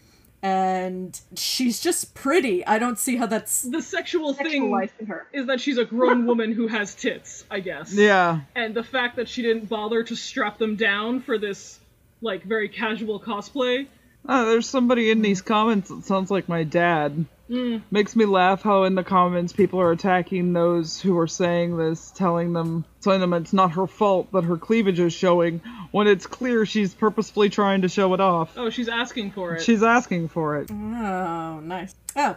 [0.47, 2.65] and she's just pretty.
[2.67, 4.71] I don't see how that's The sexual thing
[5.09, 5.27] her.
[5.33, 7.93] is that she's a grown woman who has tits, I guess.
[7.93, 11.79] yeah And the fact that she didn't bother to strap them down for this
[12.23, 13.87] like very casual cosplay.
[14.29, 17.25] Oh, there's somebody in these comments that sounds like my dad.
[17.49, 22.11] Makes me laugh how in the comments people are attacking those who are saying this,
[22.11, 25.61] telling them, telling them it's not her fault that her cleavage is showing,
[25.93, 28.53] when it's clear she's purposefully trying to show it off.
[28.57, 29.63] Oh, she's asking for it.
[29.63, 30.71] She's asking for it.
[30.71, 31.95] Oh, nice.
[32.17, 32.37] Oh,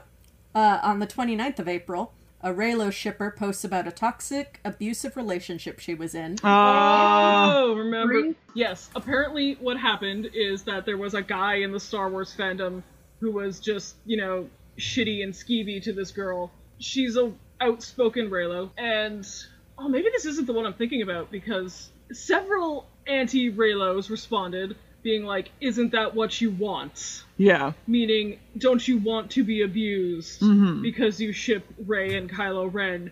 [0.53, 5.79] uh, on the 29th of April, a Reylo shipper posts about a toxic, abusive relationship
[5.79, 6.33] she was in.
[6.43, 8.35] Uh, Oh, remember?
[8.53, 8.89] Yes.
[8.95, 12.83] Apparently, what happened is that there was a guy in the Star Wars fandom
[13.19, 14.47] who was just, you know,
[14.79, 16.51] shitty and skeevy to this girl.
[16.79, 19.27] She's a outspoken Reylo, and
[19.77, 25.23] oh, maybe this isn't the one I'm thinking about because several anti Reylos responded being
[25.25, 27.73] like, "Isn't that what you want?" Yeah.
[27.87, 30.81] Meaning, don't you want to be abused Mm-hmm.
[30.81, 33.11] because you ship Rey and Kylo Ren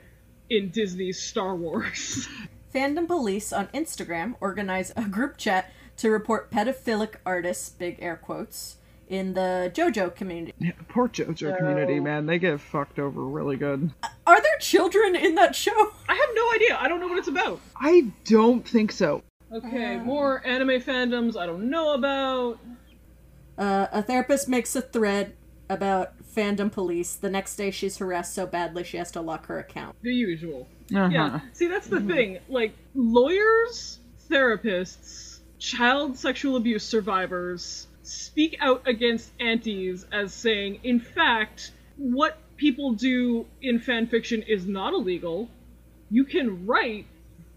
[0.49, 2.27] in Disney's Star Wars?
[2.73, 8.76] Fandom Police on Instagram organize a group chat to report pedophilic artists, big air quotes,
[9.09, 10.53] in the JoJo community.
[10.59, 10.71] yeah.
[10.89, 12.25] Poor JoJo community, man.
[12.25, 13.91] They get fucked over really good.
[14.25, 15.91] Are there children in that show?
[16.09, 16.77] I have no idea.
[16.79, 17.59] I don't know what it's about.
[17.75, 19.23] I don't think so.
[19.51, 22.59] Okay, more anime fandoms I don't know about.
[23.57, 25.33] Uh, a therapist makes a thread
[25.69, 27.15] about fandom police.
[27.15, 29.95] The next day, she's harassed so badly she has to lock her account.
[30.01, 30.67] The usual.
[30.93, 31.09] Uh-huh.
[31.11, 31.39] Yeah.
[31.53, 32.39] See, that's the thing.
[32.49, 41.71] Like, lawyers, therapists, child sexual abuse survivors speak out against antis as saying, in fact,
[41.97, 45.49] what people do in fan fiction is not illegal.
[46.09, 47.05] You can write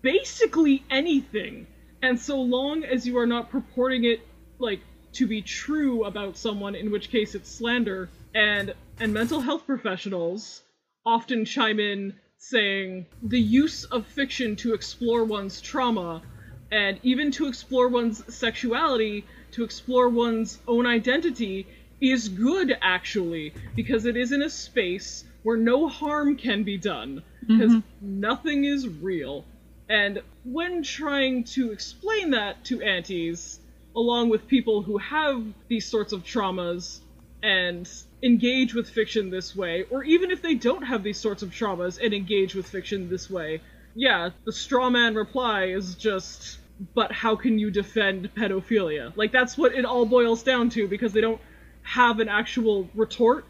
[0.03, 1.67] basically anything.
[2.03, 4.21] And so long as you are not purporting it,
[4.59, 4.81] like,
[5.13, 10.63] to be true about someone, in which case it's slander, and and mental health professionals
[11.05, 16.23] often chime in saying the use of fiction to explore one's trauma
[16.71, 21.67] and even to explore one's sexuality, to explore one's own identity
[22.01, 27.23] is good actually because it is in a space where no harm can be done
[27.47, 28.21] because mm-hmm.
[28.21, 29.45] nothing is real.
[29.89, 33.59] And when trying to explain that to aunties,
[33.97, 37.01] along with people who have these sorts of traumas
[37.43, 37.91] and
[38.23, 41.99] engage with fiction this way, or even if they don't have these sorts of traumas
[42.03, 43.61] and engage with fiction this way,
[43.97, 46.60] yeah, the straw man reply is just,
[46.95, 49.13] but how can you defend pedophilia?
[49.17, 51.41] Like, that's what it all boils down to because they don't
[51.83, 53.45] have an actual retort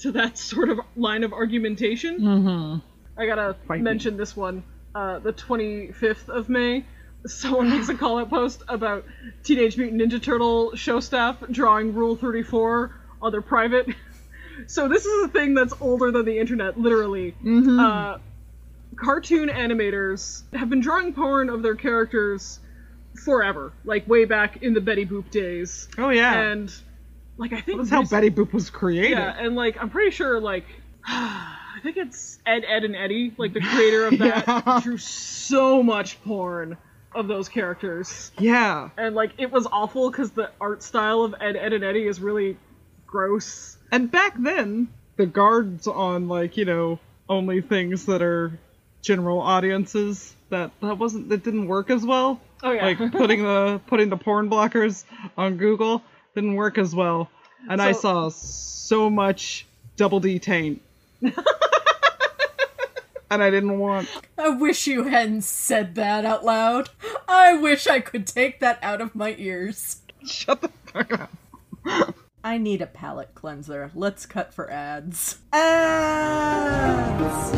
[0.00, 2.20] to that sort of line of argumentation.
[2.20, 3.20] Mm-hmm.
[3.20, 3.78] I gotta me.
[3.78, 4.62] mention this one.
[4.94, 6.84] Uh, the 25th of May,
[7.26, 9.04] someone makes a call out post about
[9.42, 13.88] Teenage Mutant Ninja Turtle show staff drawing Rule 34 on their private.
[14.66, 17.32] so this is a thing that's older than the internet, literally.
[17.44, 17.78] Mm-hmm.
[17.78, 18.18] Uh,
[18.96, 22.60] cartoon animators have been drawing porn of their characters
[23.18, 25.88] forever, like way back in the Betty Boop days.
[25.98, 26.40] Oh yeah.
[26.40, 26.72] And
[27.36, 29.10] like I think That's how Betty Boop was created.
[29.18, 30.64] yeah, and like I'm pretty sure like
[31.06, 34.80] I think it's Ed, Ed, and Eddy, like the creator of that, Yeah.
[34.82, 36.76] drew so much porn
[37.14, 38.90] of those characters, Yeah.
[38.98, 42.20] and like it was awful because the art style of Ed, Ed, and Eddy is
[42.20, 42.56] really
[43.06, 43.76] gross.
[43.90, 48.58] And back then, the guards on like you know only things that are
[49.02, 52.40] general audiences that that wasn't that didn't work as well.
[52.62, 55.04] Oh yeah, Like putting the putting the porn blockers
[55.36, 56.02] on Google
[56.34, 57.30] didn't work as well,
[57.68, 59.66] and I saw so much
[59.96, 60.82] double D taint.
[63.30, 64.08] and I didn't want.
[64.36, 66.90] I wish you hadn't said that out loud.
[67.28, 70.02] I wish I could take that out of my ears.
[70.26, 72.14] Shut the fuck up.
[72.42, 73.90] I need a palate cleanser.
[73.94, 75.38] Let's cut for ads.
[75.52, 77.54] Ads!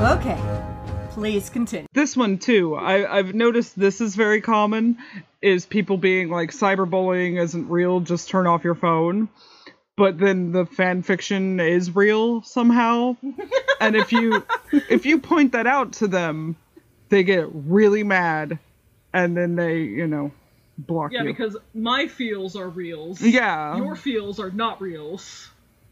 [0.00, 0.57] Okay.
[1.18, 1.88] Please continue.
[1.92, 2.76] This one too.
[2.76, 4.98] I, I've noticed this is very common.
[5.42, 9.28] Is people being like cyberbullying isn't real, just turn off your phone.
[9.96, 13.16] But then the fan fiction is real somehow.
[13.80, 16.54] and if you if you point that out to them,
[17.08, 18.60] they get really mad
[19.12, 20.30] and then they, you know,
[20.78, 21.30] block yeah, you.
[21.30, 23.20] because my feels are reals.
[23.20, 23.76] yeah.
[23.76, 25.50] Your feels are not reals.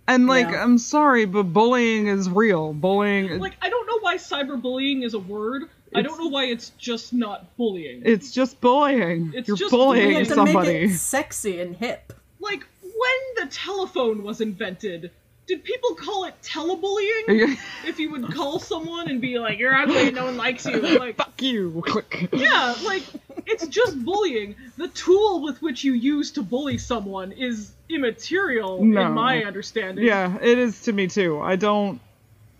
[0.09, 0.63] And like Yeah.
[0.63, 2.73] I'm sorry, but bullying is real.
[2.73, 5.65] Bullying Like I don't know why cyberbullying is a word.
[5.95, 8.03] I don't know why it's just not bullying.
[8.05, 9.33] it's just bullying.
[9.35, 10.73] It's You're just We bullying had to somebody.
[10.73, 12.13] make it sexy and hip.
[12.41, 15.11] like when the telephone was invented,
[15.47, 17.57] did people call it telebullying?
[17.87, 21.17] if you would call someone and be like, "You're ugly, no one likes you," like,
[21.17, 21.83] Fuck you.
[21.87, 22.29] Click.
[22.33, 23.05] yeah, like
[23.47, 24.57] it's just bullying.
[24.77, 29.07] The tool with which you use to bully someone is immaterial, No.
[29.07, 30.05] in my understanding.
[30.05, 31.41] Yeah, it is to me too.
[31.41, 32.01] I don't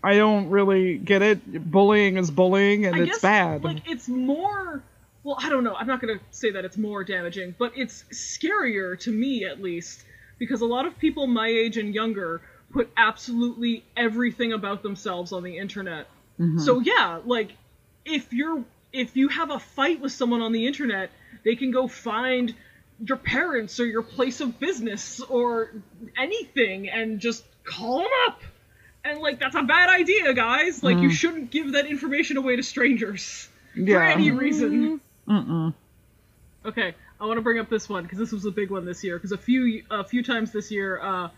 [0.03, 1.71] I don't really get it.
[1.71, 3.63] Bullying is bullying and I it's guess, bad.
[3.63, 4.81] Like it's more.
[5.23, 5.75] Well, I don't know.
[5.75, 10.03] I'm not gonna say that it's more damaging, but it's scarier to me at least
[10.37, 15.43] because a lot of people my age and younger put absolutely everything about themselves on
[15.43, 16.07] the internet.
[16.39, 16.59] Mm-hmm.
[16.59, 17.51] So yeah, like
[18.05, 18.63] if you're
[18.93, 21.09] if you have a fight with someone on the internet,
[21.43, 22.53] they can go find
[23.05, 25.71] your parents or your place of business or
[26.17, 28.41] anything and just call them up.
[29.05, 30.83] And like that's a bad idea, guys.
[30.83, 34.11] Like you shouldn't give that information away to strangers for Mm.
[34.11, 34.99] any reason.
[35.27, 35.73] Mm-mm.
[36.65, 39.03] Okay, I want to bring up this one because this was a big one this
[39.03, 39.17] year.
[39.17, 41.29] Because a few a few times this year, uh,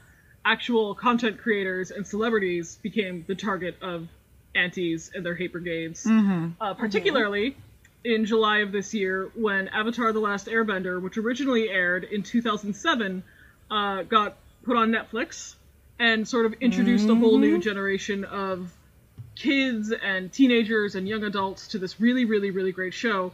[0.45, 4.07] actual content creators and celebrities became the target of
[4.55, 6.05] antis and their hate brigades.
[6.05, 6.61] Mm-hmm.
[6.61, 7.55] Uh, particularly
[8.03, 13.23] in July of this year when Avatar: The Last Airbender, which originally aired in 2007,
[13.69, 15.55] uh, got put on Netflix
[15.99, 18.71] and sort of introduced a whole new generation of
[19.35, 23.31] kids and teenagers and young adults to this really, really, really great show.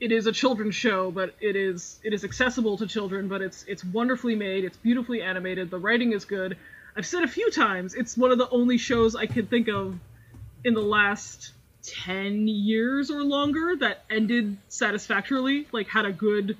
[0.00, 3.64] It is a children's show, but it is it is accessible to children, but it's
[3.66, 6.56] it's wonderfully made, it's beautifully animated, the writing is good.
[6.96, 9.98] I've said a few times, it's one of the only shows I can think of
[10.64, 11.52] in the last
[11.92, 16.56] 10 years or longer that ended satisfactorily, like had a good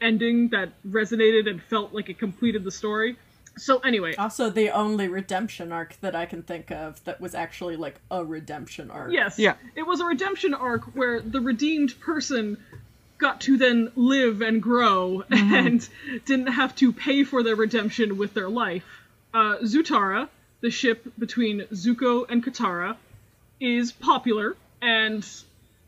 [0.00, 3.16] ending that resonated and felt like it completed the story.
[3.58, 7.76] So anyway, Also, the only redemption arc that I can think of that was actually
[7.76, 9.12] like a redemption arc.
[9.12, 9.38] Yes.
[9.38, 9.54] Yeah.
[9.76, 12.56] It was a redemption arc where the redeemed person
[13.18, 15.86] got to then live and grow and
[16.24, 18.84] didn't have to pay for their redemption with their life.
[19.34, 20.28] Uh, Zutara,
[20.60, 22.96] the ship between Zuko and Katara,
[23.62, 25.26] is popular, and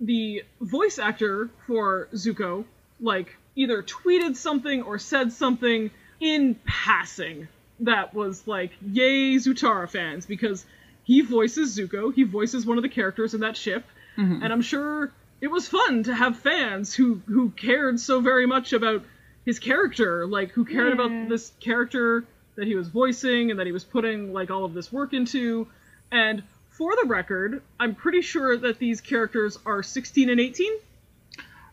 [0.01, 2.65] the voice actor for Zuko,
[3.01, 7.49] like, either tweeted something or said something in passing
[7.81, 10.65] that was like, yay, Zutara fans, because
[11.03, 13.85] he voices Zuko, he voices one of the characters in that ship,
[14.17, 14.43] mm-hmm.
[14.43, 15.11] and I'm sure
[15.41, 19.05] it was fun to have fans who who cared so very much about
[19.45, 23.73] his character, like who cared about this character that he was voicing and that he
[23.73, 25.67] was putting like all of this work into.
[26.11, 26.43] And
[26.77, 30.73] for the record, I'm pretty sure that these characters are 16 and 18.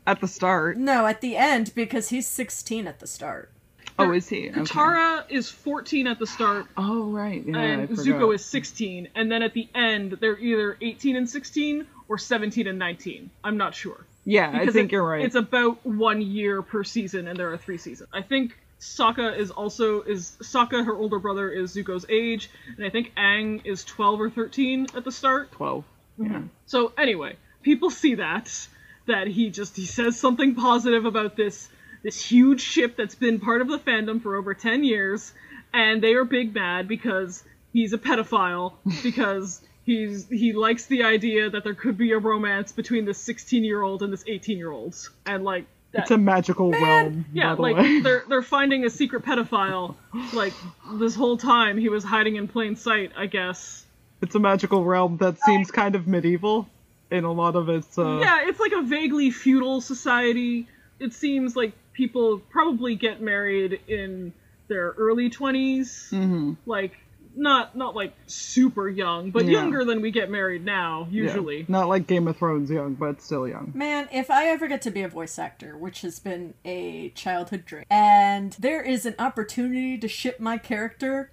[0.07, 0.77] At the start.
[0.77, 3.51] No, at the end because he's 16 at the start.
[3.99, 4.49] Oh, is he?
[4.49, 4.61] Okay.
[4.61, 7.43] Katara is 14 at the start, Oh, right.
[7.45, 8.05] Yeah, and forgot.
[8.05, 9.09] Zuko is 16.
[9.15, 13.29] And then at the end, they're either 18 and 16 or 17 and 19.
[13.43, 14.05] I'm not sure.
[14.25, 15.23] Yeah, I think it- you're right.
[15.23, 18.09] It's about one year per season, and there are three seasons.
[18.13, 20.83] I think Sokka is also is Sokka.
[20.83, 25.03] Her older brother is Zuko's age, and I think Aang is 12 or 13 at
[25.03, 25.51] the start.
[25.51, 25.85] 12.
[26.17, 26.41] Yeah.
[26.65, 28.67] So anyway, people see that
[29.05, 31.69] that he just he says something positive about this
[32.03, 35.33] this huge ship that's been part of the fandom for over 10 years
[35.73, 41.49] and they are big mad because he's a pedophile because he's he likes the idea
[41.49, 46.03] that there could be a romance between this 16-year-old and this 18-year-old and like that,
[46.03, 47.25] It's a magical realm.
[47.33, 49.95] yeah, the like they're they're finding a secret pedophile
[50.33, 50.53] like
[50.99, 53.85] this whole time he was hiding in plain sight, I guess.
[54.21, 56.67] It's a magical realm that seems kind of medieval
[57.09, 57.97] in a lot of its.
[57.97, 60.67] Uh, Yeah, it's like a vaguely feudal society.
[60.99, 64.31] It seems like people probably get married in
[64.67, 66.11] their early 20s.
[66.11, 66.55] mhm.
[66.65, 66.93] Like
[67.35, 69.51] not not like super young, but Yeah.
[69.51, 71.23] younger than we get married now Yeah.
[71.23, 71.65] usually.
[71.67, 73.71] Not like Game of Thrones young, but still young.
[73.75, 77.65] Man, if I ever get to be a voice actor, which has been a childhood
[77.65, 81.29] dream, and there is an opportunity to ship my character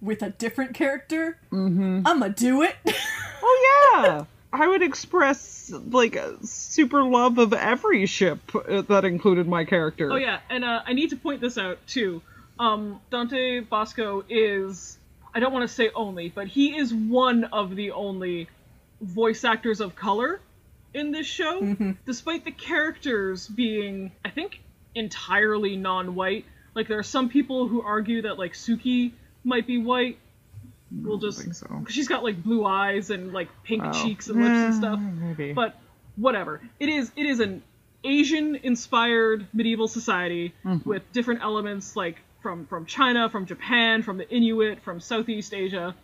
[0.00, 2.02] with a different character, Mm-hmm.
[2.06, 2.76] I'ma do it.
[3.46, 9.46] Oh yeah, I would express like a super love of every ship uh, that included
[9.46, 10.10] my character.
[10.10, 12.22] Oh yeah, and uh, I need to point this out too.
[12.58, 14.96] Um, Dante Basco is
[15.34, 18.48] I don't want to say only, but he is one of the only
[19.00, 20.40] voice actors of color
[20.94, 21.92] in this show, mm-hmm.
[22.06, 24.60] despite the characters being I think
[24.94, 26.44] entirely non-white.
[26.74, 30.18] Like there are some people who argue that like Suki might be white.
[30.92, 31.84] We'll mm, just think so.
[31.88, 33.92] she's got like blue eyes and like pink Oh.
[33.92, 35.52] cheeks and lips and mm, stuff Maybe.
[35.52, 35.76] but
[36.16, 36.60] whatever.
[36.78, 37.62] It is it is an
[38.04, 40.88] Asian inspired medieval society mm-hmm.
[40.88, 45.96] with different elements like from from China, from Japan, from the Inuit, from Southeast Asia.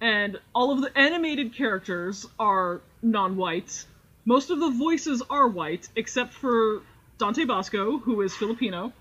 [0.00, 3.86] And all of the animated characters are non-white.
[4.26, 6.82] Most of the voices are white except for
[7.16, 8.92] Dante Basco, who is Filipino,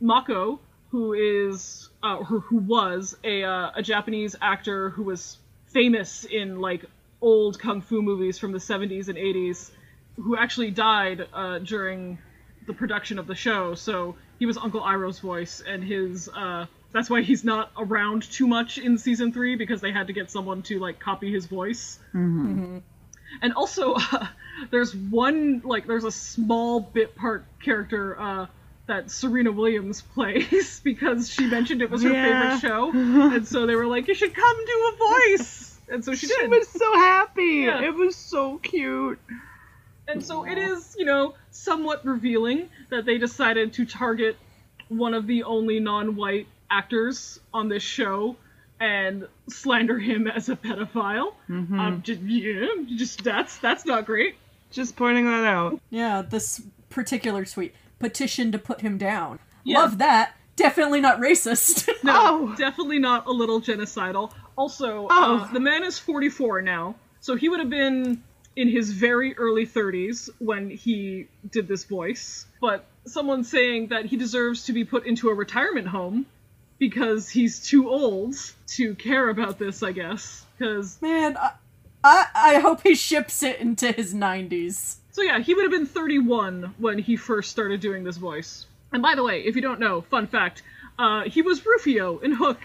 [0.00, 0.58] Mako,
[0.90, 5.36] who is uh, who, who was a uh, a Japanese actor who was
[5.66, 6.82] famous in like
[7.20, 9.70] old kung fu movies from the 70s and 80s,
[10.16, 12.18] who actually died uh, during
[12.70, 13.74] the production of the show.
[13.74, 18.46] So he was Uncle Iroh's voice, and his uh, that's why he's not around too
[18.46, 21.98] much in season three because they had to get someone to like copy his voice.
[23.42, 24.26] And also, uh,
[24.70, 28.46] there's one like there's a small bit part character uh,
[28.86, 32.24] that Serena Williams plays because she mentioned it was her Yeah.
[32.24, 32.90] favorite show,
[33.34, 34.96] and so they were like, "You should come do a
[35.38, 36.40] voice," and so she she did.
[36.40, 37.64] She was so happy.
[37.66, 37.82] Yeah.
[37.82, 39.18] It was so cute.
[40.10, 44.36] And so it is, you know, somewhat revealing that they decided to target
[44.88, 48.36] one of the only non-white actors on this show
[48.80, 51.34] and slander him as a pedophile.
[51.48, 54.36] Um, just, yeah, just that's that's not great.
[54.70, 55.80] Just pointing that out.
[55.90, 59.38] yeah, this particular tweet petition to put him down.
[59.64, 59.80] Yeah.
[59.80, 60.34] Love that.
[60.56, 61.88] Definitely not racist.
[62.02, 62.54] No, Oh.
[62.56, 64.32] definitely not a little genocidal.
[64.56, 65.38] Also, Oh.
[65.40, 68.22] uh, the man is 44 now, so he would have been
[68.56, 74.16] in his very early 30s when he did this voice, but someone saying that he
[74.16, 76.26] deserves to be put into a retirement home
[76.78, 78.34] because he's too old
[78.66, 80.44] to care about this, I guess.
[80.58, 81.52] Because Man, I,
[82.02, 84.96] I I hope he ships it into his 90s.
[85.12, 88.66] So yeah, he would have been 31 when he first started doing this voice.
[88.92, 90.62] And by the way, if you don't know, fun fact,
[90.98, 92.58] uh, he was Rufio in Hook.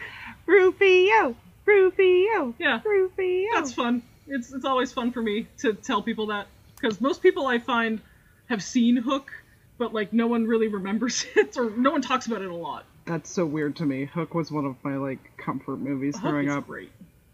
[0.46, 3.50] Rufio, Rufio, Yeah, Rufio.
[3.54, 4.02] that's fun.
[4.28, 8.02] It's it's always fun for me to tell people that because most people I find
[8.50, 9.32] have seen Hook,
[9.78, 12.86] but like no one really remembers it or no one talks about it a lot.
[13.06, 14.06] That's so weird to me.
[14.06, 16.68] Hook was one of my like comfort movies Hook growing is up.
[16.68, 16.92] great.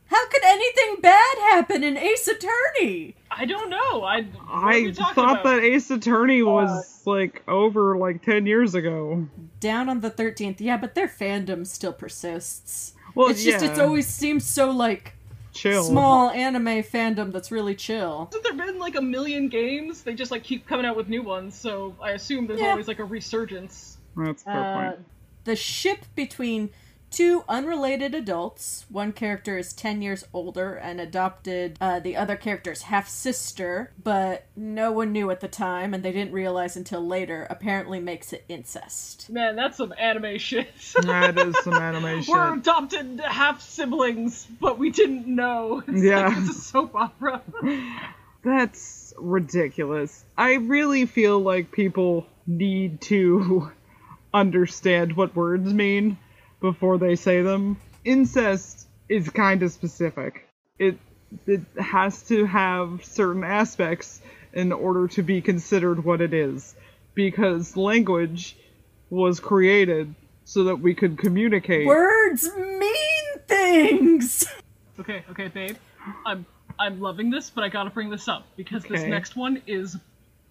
[0.08, 3.16] How could anything bad happen in Ace Attorney?
[3.32, 4.04] I don't know.
[4.04, 5.44] I I thought about?
[5.46, 9.26] that Ace Attorney uh, was like over like ten years ago.
[9.62, 10.58] Down on the 13th.
[10.60, 12.94] Yeah, but their fandom still persists.
[13.16, 15.14] Well, it's just, it's always seems so like
[15.54, 15.84] Chill.
[15.84, 18.26] small anime fandom that's really chill.
[18.32, 20.02] Hasn't there been like a million games?
[20.04, 22.72] They just like keep coming out with new ones, so I assume there's Yeah.
[22.72, 23.98] always like a resurgence.
[24.16, 25.06] That's a fair Uh, point.
[25.44, 26.70] the ship between
[27.12, 28.86] two unrelated adults.
[28.90, 34.46] One character is 10 years older and adopted uh, the other character's half sister, but
[34.56, 38.46] no one knew at the time and they didn't realize until later, apparently makes it
[38.48, 39.30] incest.
[39.30, 40.70] Man, that's some anime shit.
[41.04, 42.34] That is some anime shit.
[42.34, 45.84] We're adopted half siblings, but we didn't know.
[45.88, 46.28] It's Yeah.
[46.30, 47.42] like, it's a soap opera.
[48.44, 50.24] That's ridiculous.
[50.38, 53.72] I really feel like people need to
[54.34, 56.18] understand what words mean
[56.62, 57.78] before they say them.
[58.06, 60.48] Incest is kind of specific.
[60.80, 60.98] It
[61.48, 64.22] it has to have certain aspects
[64.54, 66.76] in order to be considered what it is
[67.14, 68.56] because language
[69.10, 71.88] was created so that we could communicate.
[71.88, 74.46] Words mean things!
[75.00, 75.78] okay, okay, babe.
[76.26, 76.46] I'm
[76.80, 79.98] I'm loving this, but I gotta bring this up because this next one is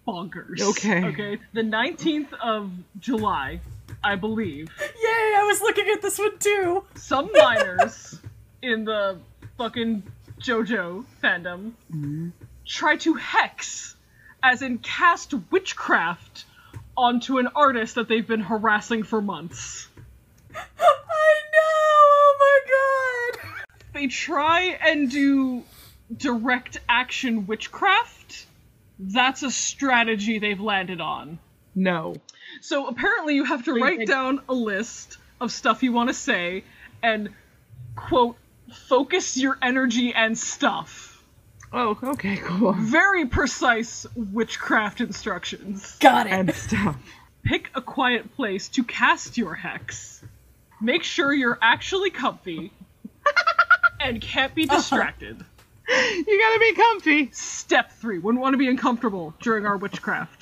[0.07, 0.61] bonkers.
[0.61, 1.05] Okay.
[1.05, 1.37] Okay.
[1.53, 3.59] The 19th of July,
[4.03, 6.83] I believe, Yay, I was looking at this one too!
[6.95, 8.19] some minors
[8.61, 9.19] in the
[9.57, 10.03] fucking
[10.39, 12.29] JoJo fandom mm-hmm.
[12.65, 13.95] try to hex,
[14.41, 16.45] as in cast witchcraft,
[16.97, 19.87] onto an artist that they've been harassing for months.
[20.55, 21.59] I know!
[21.63, 23.65] Oh my god!
[23.93, 25.63] They try and do
[26.15, 28.45] direct action witchcraft.
[28.99, 31.39] That's a strategy they've landed on.
[31.75, 32.15] no.
[32.61, 36.63] So apparently, you have to write down a list of stuff you want to say
[37.01, 37.29] and,
[37.95, 38.37] quote,
[38.87, 41.23] focus your energy and stuff.
[41.73, 42.73] Oh, okay, cool.
[42.73, 45.97] Very precise witchcraft instructions.
[45.99, 46.33] Got it!
[46.33, 46.97] And stuff.
[47.43, 50.21] Pick a quiet place to cast your hex.
[50.79, 52.71] Make sure you're actually comfy
[53.99, 55.43] and can't be distracted.
[55.89, 57.31] You gotta be comfy.
[57.31, 58.19] Step three.
[58.19, 60.40] Wouldn't want to be uncomfortable during our witchcraft.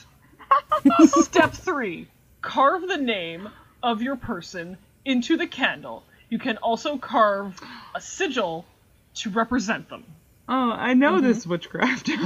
[1.23, 2.07] Step three.
[2.41, 3.49] Carve the name
[3.83, 6.03] of your person into the candle.
[6.29, 7.59] You can also carve
[7.95, 8.65] a sigil
[9.15, 10.03] to represent them.
[10.47, 11.27] Oh, I know Mm-hmm.
[11.27, 12.09] this witchcraft.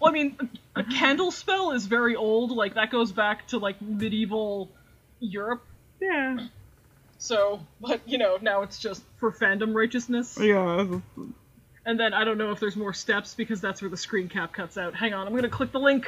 [0.00, 0.36] Well, I mean,
[0.76, 2.52] a candle spell is very old.
[2.52, 4.70] Like, that goes back to, like, medieval
[5.18, 5.64] Europe.
[6.00, 6.46] yeah.
[7.18, 10.38] So, but, you know, now it's just for fandom righteousness.
[10.40, 11.00] Yeah.
[11.84, 14.52] And then I don't know if there's more steps because that's where the screen cap
[14.52, 14.94] cuts out.
[14.94, 16.06] Hang on, I'm gonna click the link.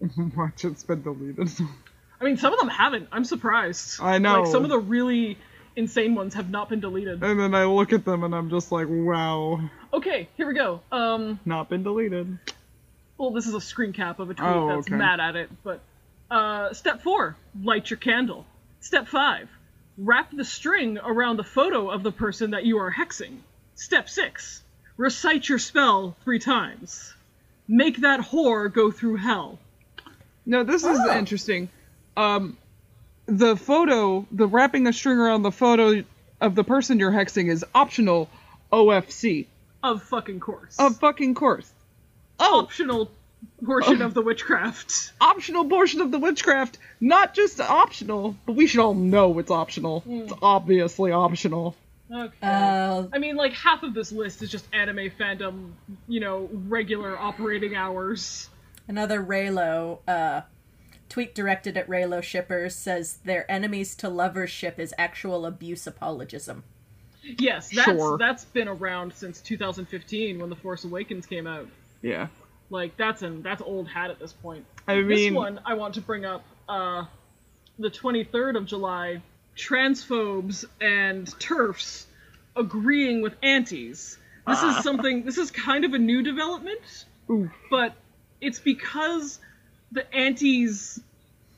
[0.36, 1.48] Watch it's been deleted.
[2.20, 3.08] I mean, some of them haven't.
[3.12, 4.00] I'm surprised.
[4.00, 4.42] I know.
[4.42, 5.38] Like some of the really
[5.76, 7.22] insane ones have not been deleted.
[7.22, 9.60] And then I look at them and I'm just like, wow,
[9.92, 10.80] Okay, here we go.
[10.92, 12.38] Um, not been deleted.
[13.16, 14.96] well, this is a screen cap of a tweet Oh, that's okay.
[14.96, 15.80] mad at it, but
[16.30, 18.44] uh, step four: light your candle.
[18.80, 19.48] Step five:
[19.96, 23.38] wrap the string around the photo of the person that you are hexing.
[23.76, 24.62] Step six:
[24.98, 27.14] recite your spell three times.
[27.66, 29.58] Make that whore go through hell.
[30.48, 31.16] No, this is Oh.
[31.18, 31.68] interesting.
[32.16, 32.56] Um,
[33.26, 36.02] the photo, the wrapping a string around the photo
[36.40, 38.30] of the person you're hexing is optional
[38.72, 39.46] OFC.
[39.82, 40.76] Of fucking course.
[40.78, 41.70] Of fucking course.
[42.40, 43.10] Oh, optional
[43.64, 45.12] portion of the witchcraft.
[45.20, 46.78] optional portion of the witchcraft.
[46.98, 50.00] Not just optional, but we should all know it's optional.
[50.00, 50.20] Hmm.
[50.22, 51.76] It's obviously optional.
[52.10, 52.34] Okay.
[52.42, 55.72] Uh, I mean, like half of this list is just anime fandom,
[56.08, 58.48] you know, regular operating hours.
[58.88, 60.40] Another Reylo uh,
[61.08, 66.64] tweet directed at Reylo shippers says their enemies to lovers ship is actual abuse apologism.
[67.22, 68.16] Yes, that's Sure.
[68.16, 71.68] that's been around since 2015 when The Force Awakens came out.
[72.00, 72.28] Yeah.
[72.70, 74.64] Like that's an that's old hat at this point.
[74.86, 77.04] I mean, this one I want to bring up uh
[77.78, 79.22] the 23rd of July,
[79.56, 82.06] transphobes and turfs
[82.56, 84.18] agreeing with antis.
[84.46, 87.50] This is something this is kind of a new development Oof.
[87.70, 87.94] but
[88.40, 89.38] it's because
[89.92, 91.00] the anti's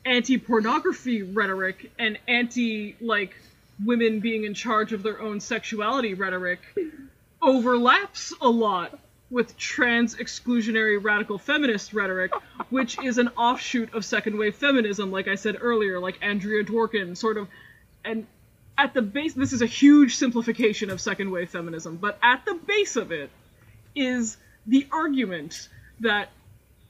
[0.05, 3.35] anti-pornography rhetoric and anti like
[3.83, 6.59] women being in charge of their own sexuality rhetoric
[7.41, 12.31] overlaps a lot with trans exclusionary radical feminist rhetoric
[12.69, 17.15] which is an offshoot of second wave feminism like i said earlier like andrea dworkin
[17.15, 17.47] sort of
[18.03, 18.25] and
[18.77, 22.55] at the base this is a huge simplification of second wave feminism but at the
[22.55, 23.29] base of it
[23.95, 25.69] is the argument
[25.99, 26.29] that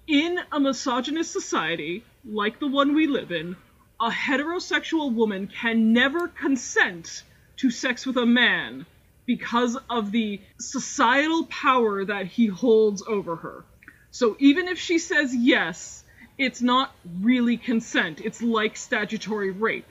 [0.07, 3.55] in a misogynist society like the one we live in,
[3.99, 7.23] a heterosexual woman can never consent
[7.57, 8.85] to sex with a man
[9.25, 13.63] because of the societal power that he holds over her.
[14.09, 16.03] So even if she says yes,
[16.37, 18.19] it's not really consent.
[18.19, 19.87] It's like statutory rape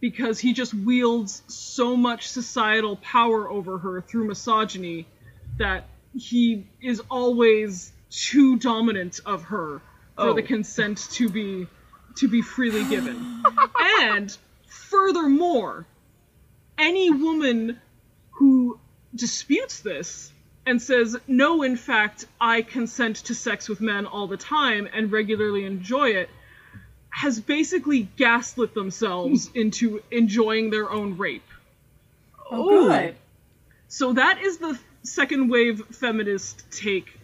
[0.00, 5.06] because he just wields so much societal power over her through misogyny
[5.56, 5.84] that
[6.14, 9.80] he is always too dominant of her
[10.16, 10.34] for Oh.
[10.34, 11.66] the consent to be
[12.16, 13.42] to be freely given.
[14.00, 14.36] and
[14.66, 15.86] furthermore,
[16.76, 17.80] any woman
[18.32, 18.78] who
[19.14, 20.32] disputes this
[20.66, 25.12] and says, no, in fact, I consent to sex with men all the time and
[25.12, 26.28] regularly enjoy it,
[27.10, 31.46] has basically gaslit themselves into enjoying their own rape.
[32.50, 33.14] Oh, good.
[33.88, 37.17] So that is the second wave feminist take.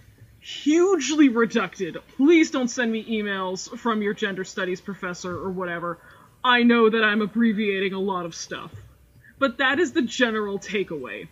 [0.45, 1.97] Hugely reducted.
[2.19, 5.99] Please don't send me emails from your gender studies professor or whatever.
[6.45, 8.71] I know that I'm abbreviating a lot of stuff.
[9.39, 11.29] But that is the general takeaway.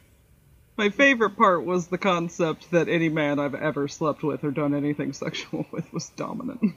[0.79, 4.75] My favorite part was the concept that any man I've ever slept with or done
[4.75, 6.75] anything sexual with was dominant.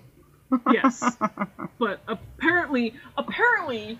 [0.70, 1.02] Yes.
[1.80, 3.98] but apparently, apparently,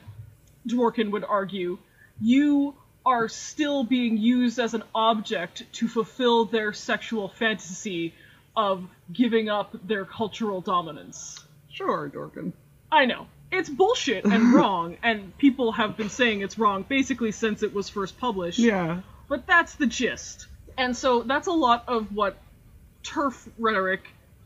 [0.68, 1.78] Dworkin would argue,
[2.20, 2.76] you
[3.06, 8.14] are still being used as an object to fulfill their sexual fantasy
[8.56, 11.44] of giving up their cultural dominance.
[11.70, 12.54] Sure, Dorkin.
[12.92, 13.28] I know.
[13.52, 17.90] It's bullshit and wrong, and people have been saying it's wrong basically since it was
[17.90, 18.60] first published.
[18.60, 19.02] Yeah.
[19.28, 20.48] But that's the gist.
[20.78, 22.38] And so that's a lot of what
[23.04, 24.02] turf rhetoric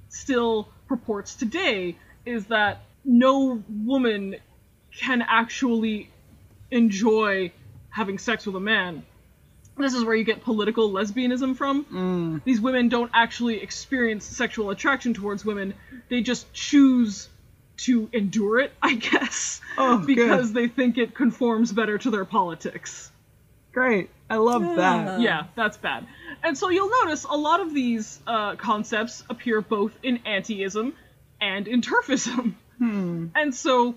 [0.10, 1.96] still purports today
[2.26, 4.36] is that no woman
[4.96, 6.10] can actually
[6.72, 7.52] enjoy
[7.90, 9.06] having sex with a man.
[9.80, 12.42] This is where you get political lesbianism from.
[12.46, 15.74] These women don't actually experience sexual attraction towards women,
[16.10, 17.30] they just choose
[17.78, 20.56] to endure it, I guess, Oh, because good.
[20.56, 23.10] they think it conforms better to their politics.
[23.72, 24.10] Great.
[24.30, 25.22] I love that.
[25.22, 26.06] Yeah, that's bad.
[26.44, 30.94] And so you'll notice a lot of these uh, concepts appear both in antiism
[31.40, 32.56] and in turfism.
[32.82, 33.96] And so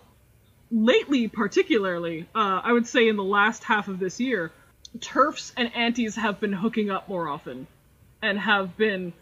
[0.70, 4.51] lately, particularly, uh, I would say in the last half of this year,
[5.01, 7.66] turfs and antis have been hooking up more often
[8.20, 9.12] and have been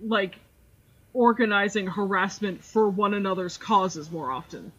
[0.00, 0.36] like
[1.12, 4.72] organizing harassment for one another's causes more often.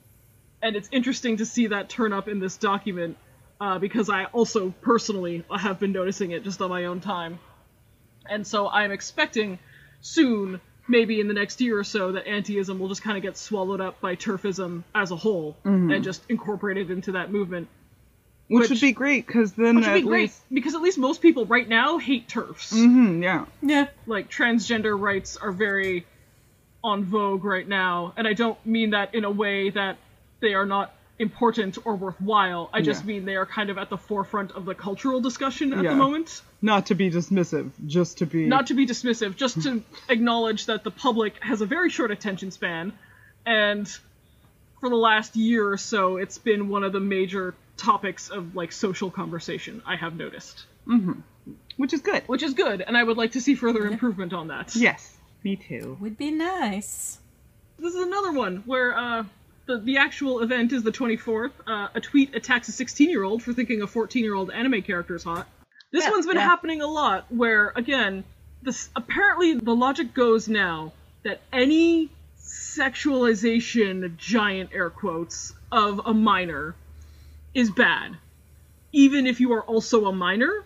[0.62, 3.18] And it's interesting to see that turn up in this document
[3.60, 7.40] uh, because I also personally have been noticing it just on my own time.
[8.30, 9.60] And so I'm expecting
[10.02, 13.38] soon, maybe in the next year or so, that antiism will just kind of get
[13.38, 15.58] swallowed up by turfism as a whole
[15.92, 17.68] and just incorporated into that movement.
[18.48, 20.42] Which, Which- would be great, because then Which would at be great least.
[20.54, 22.72] because at least most people right now hate turfs.
[22.72, 23.46] hmm yeah.
[23.62, 23.88] Yeah.
[24.06, 26.06] Like transgender rights are very
[26.84, 29.98] on vogue right now, and I don't mean that in a way that
[30.40, 32.70] they are not important or worthwhile.
[32.72, 33.08] I just Yeah.
[33.08, 35.90] mean they are kind of at the forefront of the cultural discussion at Yeah.
[35.90, 36.42] the moment.
[36.62, 38.46] Not to be dismissive, just to be.
[38.46, 42.52] Not to be dismissive, just to acknowledge that the public has a very short attention
[42.52, 42.94] span,
[43.46, 43.88] and
[44.80, 48.72] for the last year or so, it's been one of the major topics of like
[48.72, 49.82] social conversation.
[49.86, 50.66] I have noticed,
[51.78, 52.24] Which is good.
[52.28, 54.76] which is good, and I would like to see further improvement on that.
[54.76, 55.16] Yes.
[55.44, 55.98] Me too.
[56.02, 57.20] Would be nice.
[57.80, 59.24] This is another one where uh,
[59.68, 61.52] the the actual event is the 24th.
[61.66, 64.82] Uh, a tweet attacks a 16 year old for thinking a 14 year old anime
[64.82, 65.48] character is hot.
[65.92, 66.42] This Yeah, one's been yeah.
[66.44, 67.26] happening a lot.
[67.30, 68.24] Where again,
[68.64, 70.92] this apparently the logic goes now
[71.24, 72.10] that any
[72.42, 76.76] sexualization, giant air quotes, of a minor
[77.58, 78.16] is bad,
[78.94, 80.64] even if you are also a minor.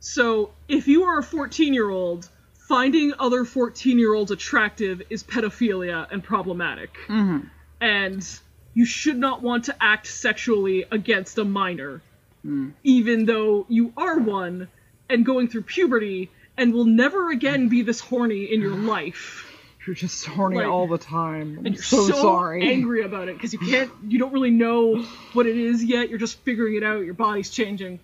[0.00, 5.22] So if you are a 14 year old, finding other 14 year olds attractive is
[5.22, 6.94] pedophilia and problematic.
[7.08, 7.46] Mm-hmm.
[7.82, 8.40] And
[8.72, 12.00] you should not want to act sexually against a minor,
[12.44, 12.72] mm.
[12.82, 14.68] even though you are one
[15.10, 19.43] and going through puberty and will never again be this horny in your life.
[19.86, 21.56] You're just horny Like- all the time.
[21.58, 22.70] I'm And you're so, so, sorry.
[22.70, 25.02] angry about it because you can't, you don't really know
[25.34, 26.08] what it is yet.
[26.10, 27.04] You're just figuring it out.
[27.04, 28.00] Your body's changing.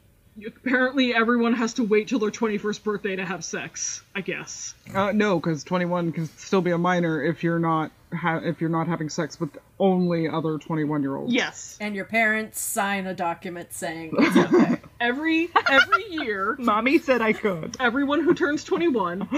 [0.46, 4.02] apparently everyone has to wait till their 21st birthday to have sex.
[4.14, 4.74] I guess.
[4.94, 8.70] Uh, no, because 21 can still be a minor if you're not ha- if you're
[8.70, 11.32] not having sex with only other 21 year olds.
[11.32, 11.76] Yes.
[11.80, 14.79] And your parents sign a document saying it's okay.
[15.00, 17.76] Every every year, Mommy said I could.
[17.80, 19.28] everyone who turns 21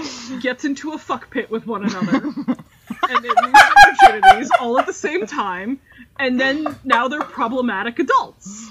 [0.41, 2.17] gets into a fuck pit with one another.
[3.09, 5.79] and they lose virginities all at the same time,
[6.19, 8.69] and then now they're problematic adults.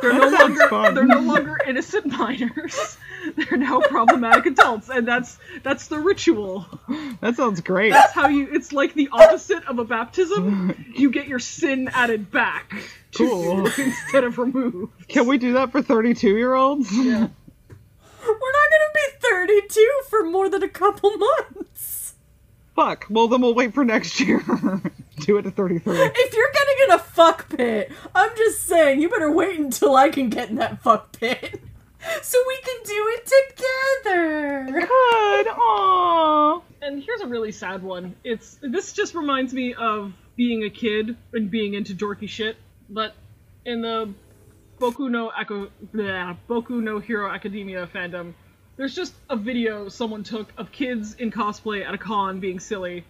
[0.00, 0.94] They're no longer fun.
[0.94, 2.96] they're no longer innocent minors.
[3.36, 6.66] They're now problematic adults, and that's that's the ritual.
[7.20, 7.92] That sounds great.
[7.92, 8.48] That's how you.
[8.52, 10.74] It's like the opposite of a baptism.
[10.96, 12.72] You get your sin added back
[13.12, 13.44] to Cool.
[13.68, 15.06] you instead of removed.
[15.08, 16.90] Can we do that for 32 year olds?
[16.92, 17.28] Yeah.
[18.24, 22.14] We're not gonna be 32 for more than a couple months.
[22.74, 23.06] Fuck.
[23.08, 24.42] Well, then we'll wait for next year.
[25.20, 25.96] do it to 33.
[25.96, 30.08] If you're getting in a fuck pit, I'm just saying you better wait until I
[30.08, 31.60] can get in that fuck pit.
[32.20, 33.32] So we can do it
[34.06, 34.66] together.
[34.72, 35.46] Good.
[35.46, 36.62] Aww.
[36.82, 38.16] And here's a really sad one.
[38.24, 42.56] It's this just reminds me of being a kid and being into dorky shit.
[42.90, 43.14] But
[43.64, 44.12] in the
[44.80, 48.34] Boku no Ako, bleh, Boku no Hero Academia fandom,
[48.76, 53.04] there's just a video someone took of kids in cosplay at a con being silly,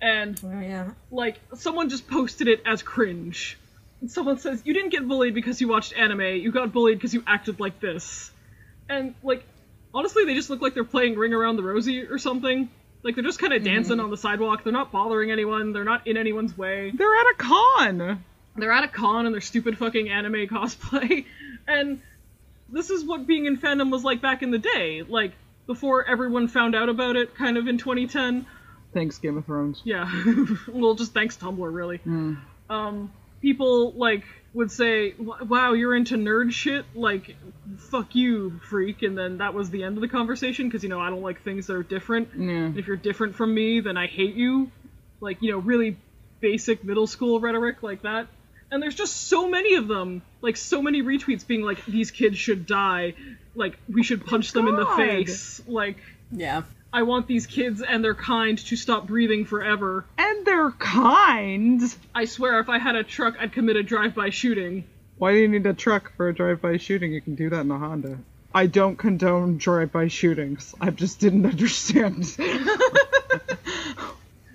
[0.00, 0.90] and Oh yeah.
[1.10, 3.58] like someone just posted it as cringe.
[4.00, 6.20] And someone says, "You didn't get bullied because you watched anime.
[6.20, 8.30] You got bullied because you acted like this."
[8.88, 9.42] And like,
[9.94, 12.68] honestly, they just look like they're playing Ring Around the Rosie or something.
[13.02, 14.04] Like they're just kind of dancing mm-hmm.
[14.04, 14.64] on the sidewalk.
[14.64, 15.72] They're not bothering anyone.
[15.72, 16.90] They're not in anyone's way.
[16.90, 18.24] They're at a con.
[18.56, 21.24] They're at a con in their stupid fucking anime cosplay.
[21.66, 22.00] And
[22.68, 25.02] this is what being in fandom was like back in the day.
[25.02, 25.32] Like
[25.66, 28.46] before everyone found out about it, kind of in 2010.
[28.96, 29.82] Thanks, Game of Thrones.
[29.84, 30.10] Yeah.
[30.72, 32.00] well, just thanks Tumblr, really.
[32.70, 34.24] Um, people like
[34.54, 37.36] would say, "Wow, you're into nerd shit." Like,
[37.76, 40.98] "Fuck you, freak," and then that was the end of the conversation because you know
[40.98, 42.30] I don't like things that are different.
[42.38, 42.72] Yeah.
[42.74, 44.70] If you're different from me, then I hate you.
[45.20, 45.98] Like, you know, really
[46.40, 48.28] basic middle school rhetoric like that.
[48.70, 52.38] And there's just so many of them, like so many retweets being like, "These kids
[52.38, 53.12] should die."
[53.54, 55.60] Like, we should punch them in the face.
[55.68, 55.98] Like,
[56.32, 56.62] Yeah.
[56.96, 60.06] I want these kids and their kind to stop breathing forever.
[60.16, 61.82] And they're kind.
[62.14, 64.84] I swear, if I had a truck, I'd commit a drive-by shooting.
[65.18, 67.12] Why do you need a truck for a drive-by shooting?
[67.12, 68.18] You can do that in a Honda.
[68.54, 70.74] I don't condone drive-by shootings.
[70.80, 72.34] I just didn't understand.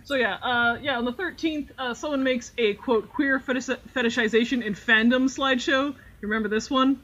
[0.04, 0.98] So yeah, uh, yeah.
[0.98, 5.94] On the thirteenth, uh, someone makes a quote queer fetish- fetishization in fandom slideshow.
[5.94, 7.00] You remember this one?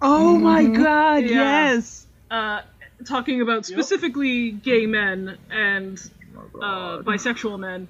[0.00, 1.72] oh my god, Yeah.
[1.72, 2.06] yes.
[2.30, 2.60] Uh,
[3.04, 5.98] talking about specifically gay men and
[6.60, 7.88] uh, bisexual men.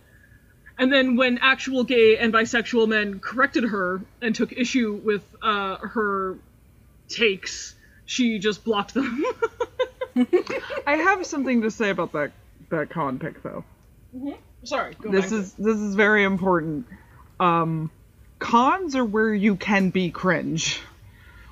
[0.78, 5.76] And then when actual gay and bisexual men corrected her and took issue with uh,
[5.76, 6.36] her
[7.08, 9.24] takes, she just blocked them.
[10.86, 12.32] I have something to say about that
[12.70, 13.64] that con pick though.
[14.64, 14.94] Sorry.
[15.00, 16.86] Go This is this is very important.
[17.38, 17.90] Um,
[18.38, 20.80] cons are where you can be cringe.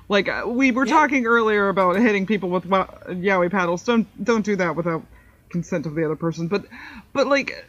[0.07, 3.83] Like uh, we were talking earlier about hitting people with wa- yaoi paddles.
[3.83, 5.03] Don't don't do that without
[5.49, 6.47] consent of the other person.
[6.47, 6.65] But
[7.13, 7.65] but like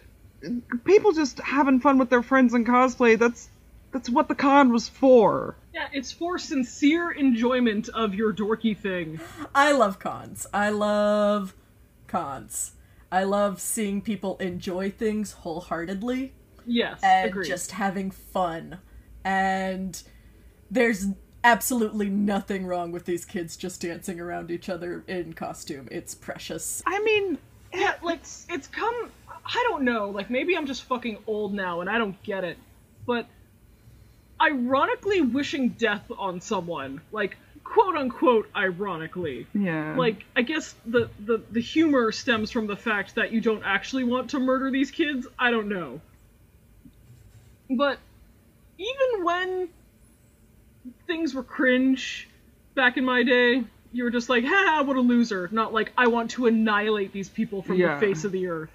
[0.84, 3.18] people just having fun with their friends in cosplay.
[3.18, 3.48] That's
[3.92, 5.56] that's what the con was for.
[5.72, 9.18] Yeah, it's for sincere enjoyment of your dorky thing.
[9.54, 10.46] I love cons.
[10.52, 11.54] I love
[12.06, 12.72] cons.
[13.10, 16.34] I love seeing people enjoy things wholeheartedly
[16.66, 17.46] Yes, and agreed.
[17.48, 18.78] just having fun.
[19.24, 20.02] And
[20.70, 21.06] there's
[21.46, 25.86] absolutely nothing wrong with these kids just dancing around each other in costume.
[25.92, 26.82] It's precious.
[26.84, 27.38] I mean,
[27.72, 29.10] yeah, like it's come.
[29.28, 30.10] I don't know.
[30.10, 32.58] Like maybe I'm just fucking old now and I don't get it.
[33.06, 33.26] But
[34.42, 39.46] ironically, wishing death on someone, like quote unquote, ironically.
[39.54, 39.94] yeah.
[39.96, 44.02] Like I guess the, the the humor stems from the fact that you don't actually
[44.02, 45.28] want to murder these kids.
[45.38, 46.00] I don't know.
[47.70, 47.98] But
[48.78, 49.68] even when
[51.06, 52.28] things were cringe
[52.74, 56.06] back in my day, you were just like, "Ha, what a loser!" Not like I
[56.08, 57.94] want to annihilate these people from Yeah.
[57.94, 58.70] the face of the earth.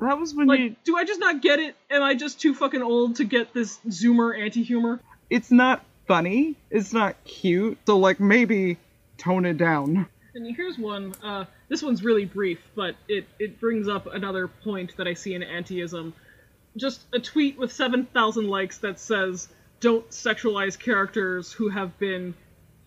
[0.00, 0.76] that was when Like, you.
[0.84, 1.76] do I just not get it?
[1.88, 5.00] Am I just too fucking old to get this Zoomer anti-humor?
[5.30, 6.56] It's not funny.
[6.70, 7.78] It's not cute.
[7.86, 8.76] So like maybe
[9.16, 10.06] tone it down.
[10.34, 11.14] And here's one.
[11.22, 15.32] Uh, this one's really brief, but it, it brings up another point that I see
[15.32, 16.12] in antiism.
[16.76, 19.48] Just a tweet with 7,000 likes that says,
[19.84, 22.32] Don't sexualize characters who have been,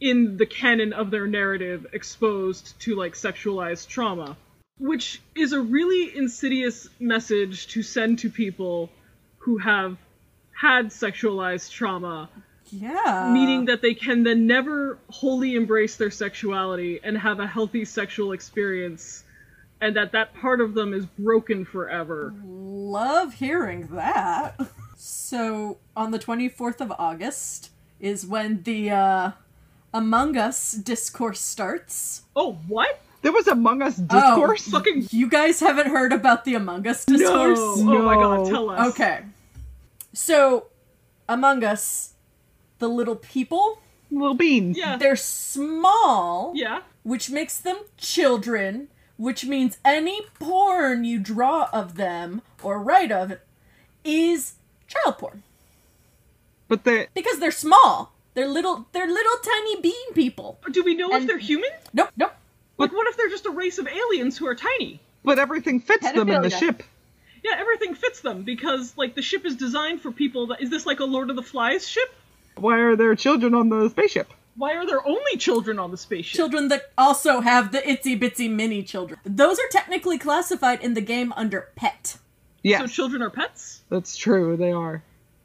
[0.02, 4.36] in the canon of their narrative, exposed to, like, sexualized trauma.
[4.80, 8.90] Which is a really insidious message to send to people
[9.38, 9.96] who have
[10.60, 12.30] had sexualized trauma
[12.72, 13.30] Yeah.
[13.32, 18.32] meaning that they can then never wholly embrace their sexuality and have a healthy sexual
[18.32, 19.24] experience
[19.80, 24.60] and that that part of them is broken forever love hearing that.
[25.00, 27.70] So, on the 24th of August
[28.00, 29.32] is when the uh,
[29.94, 32.24] Among Us discourse starts.
[32.36, 34.68] oh what There was Among Us discourse.
[34.68, 37.60] fucking You guys haven't heard about the Among Us discourse?
[37.80, 37.98] No.
[38.00, 39.22] oh my god tell us Okay.
[40.14, 40.66] So,
[41.30, 42.14] Among Us,
[42.80, 43.80] the little people,
[44.10, 44.78] Little beans.
[44.80, 51.96] yeah they're small, yeah which makes them children, which means any porn you draw of
[51.98, 53.34] them or write of
[54.04, 54.54] is
[54.88, 55.44] child porn.
[56.68, 58.12] But they Because they're small.
[58.34, 60.60] They're little they're little tiny bean people.
[60.72, 62.34] do we know if they're human Nope, nope.
[62.78, 66.10] like what if they're just a race of aliens who are tiny but everything fits
[66.12, 66.84] them in the ship.
[67.44, 70.86] yeah everything fits them because like the ship is designed for people that is this
[70.86, 72.10] like a lord of the flies ship
[72.56, 74.30] Why are there children on the spaceship?
[74.56, 78.50] why are there only children on the spaceship Children that also have the itsy bitsy
[78.50, 79.20] mini children.
[79.26, 82.18] Those are technically classified in the game under pet.
[82.68, 84.58] Yes, so children are pets that's true.
[84.58, 85.04] They are.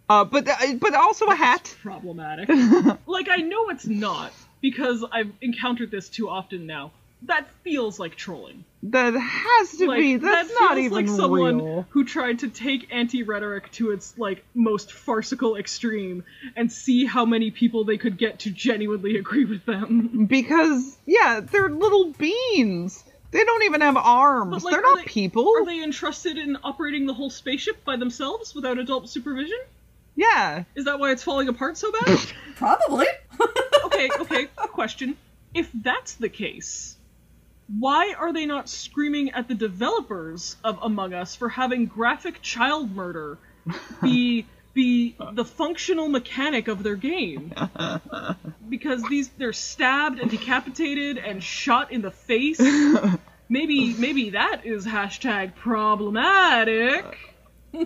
[0.09, 1.75] Uh, but uh, but also a hat.
[1.83, 2.49] problematic.
[3.07, 6.93] like I know it's not because I've encountered this too often now.
[7.27, 8.65] That feels like trolling.
[8.83, 10.17] That has to Like be.
[10.17, 11.87] That's that not feels even like someone real.
[11.91, 16.25] who tried to take anti-rhetoric to its like most farcical extreme
[16.57, 20.27] and see how many people they could get to genuinely agree with them.
[20.27, 23.05] Because yeah, they're little beans.
[23.33, 24.63] They don't even have arms.
[24.63, 25.49] Like, they're are not they- people.
[25.57, 29.59] Are they entrusted in operating the whole spaceship by themselves without adult supervision?
[30.15, 30.65] Yeah.
[30.75, 32.19] Is that why it's falling apart so bad?
[32.57, 33.07] Probably.
[33.87, 35.17] okay, okay, question.
[35.55, 36.97] If that's the case,
[37.79, 42.95] why are they not screaming at the developers of Among Us for having graphic child
[42.95, 43.39] murder
[44.03, 47.53] be be the functional mechanic of their game?
[48.69, 52.59] Because these they're stabbed and decapitated and shot in the face.
[53.51, 57.05] Maybe maybe that is hashtag problematic.
[57.75, 57.85] Uh,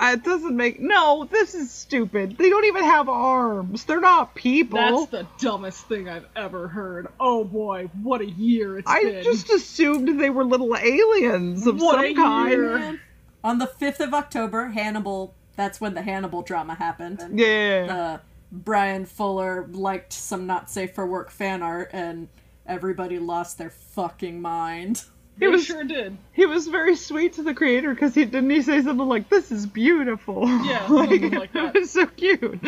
[0.00, 1.28] It doesn't make no.
[1.30, 2.36] This is stupid.
[2.36, 3.84] They don't even have arms.
[3.84, 4.78] They're not people.
[5.06, 7.06] That's the dumbest thing I've ever heard.
[7.20, 9.16] Oh boy, what a year it's I been.
[9.18, 12.50] I just assumed they were little aliens of What a some kind.
[12.50, 13.00] year.
[13.44, 17.38] On the 5th of October, Hannibal, that's when the Hannibal drama happened.
[17.38, 17.86] Yeah.
[17.90, 18.18] uh,
[18.52, 22.28] Brian Fuller liked some not safe for work fan art, and
[22.66, 25.02] everybody lost their fucking mind.
[25.38, 26.16] He was- sure did.
[26.32, 29.52] he was very sweet to the creator because he didn't he say something like, "This
[29.52, 31.76] is beautiful." Yeah, like, something like that.
[31.76, 32.58] It was so cute.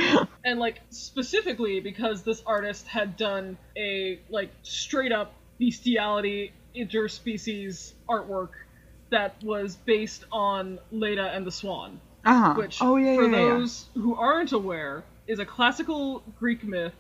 [0.45, 8.51] and like specifically because this artist had done a like straight up bestiality interspecies artwork
[9.11, 12.55] that was based on Leda and the Swan, Uh-huh.
[12.55, 16.95] which oh yeah, for yeah, those who aren't aware is a classical Greek myth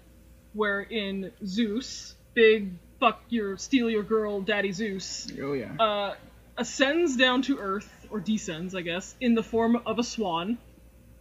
[0.54, 5.72] wherein Zeus, big fuck your steal your girl daddy Zeus, Oh yeah.
[5.78, 6.14] uh,
[6.56, 10.58] ascends down to Earth, or descends, I guess, in the form of a swan,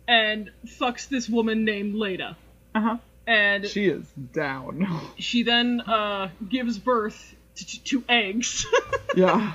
[0.07, 2.35] and fucks this woman named Leda.
[2.73, 2.97] Uh huh.
[3.27, 4.87] And she, She is down.
[5.19, 8.65] She then uh, gives birth to, to eggs.
[9.15, 9.53] yeah.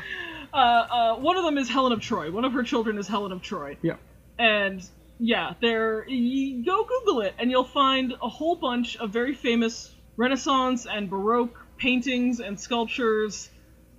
[0.52, 2.30] uh, uh, one of them is Helen of Troy.
[2.30, 3.78] One of her children is Helen of Troy.
[3.82, 3.96] Yeah.
[4.42, 4.84] And
[5.20, 6.04] yeah, there.
[6.08, 11.08] y- Go Google it, and you'll find a whole bunch of very famous Renaissance and
[11.08, 13.48] Baroque paintings and sculptures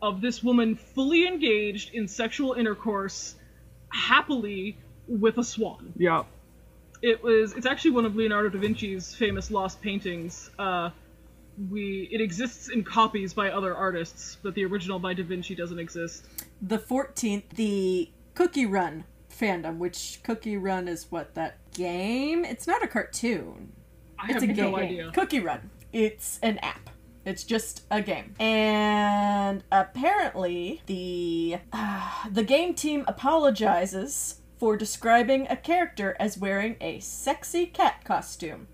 [0.02, 3.36] of this woman fully engaged in sexual intercourse,
[3.90, 4.78] happily
[5.08, 5.94] with a swan.
[5.96, 6.24] Yeah.
[7.02, 7.54] It was.
[7.54, 10.50] It's actually one of Leonardo da Vinci's famous lost paintings.
[10.60, 10.90] Uh,
[11.72, 12.10] we.
[12.12, 16.26] It exists in copies by other artists, but the original by Da Vinci doesn't exist.
[16.62, 19.04] The 14th, the Cookie Run
[19.38, 22.46] fandom, which Cookie Run is what, that game?
[22.46, 23.74] It's not a cartoon.
[24.20, 24.76] I It's have a no game.
[24.76, 25.12] idea.
[25.14, 25.70] Cookie Run.
[25.92, 26.90] It's an app.
[27.26, 28.36] It's just a game.
[28.40, 37.00] And apparently the uh, the game team apologizes for describing a character as wearing a
[37.00, 38.68] sexy cat costume.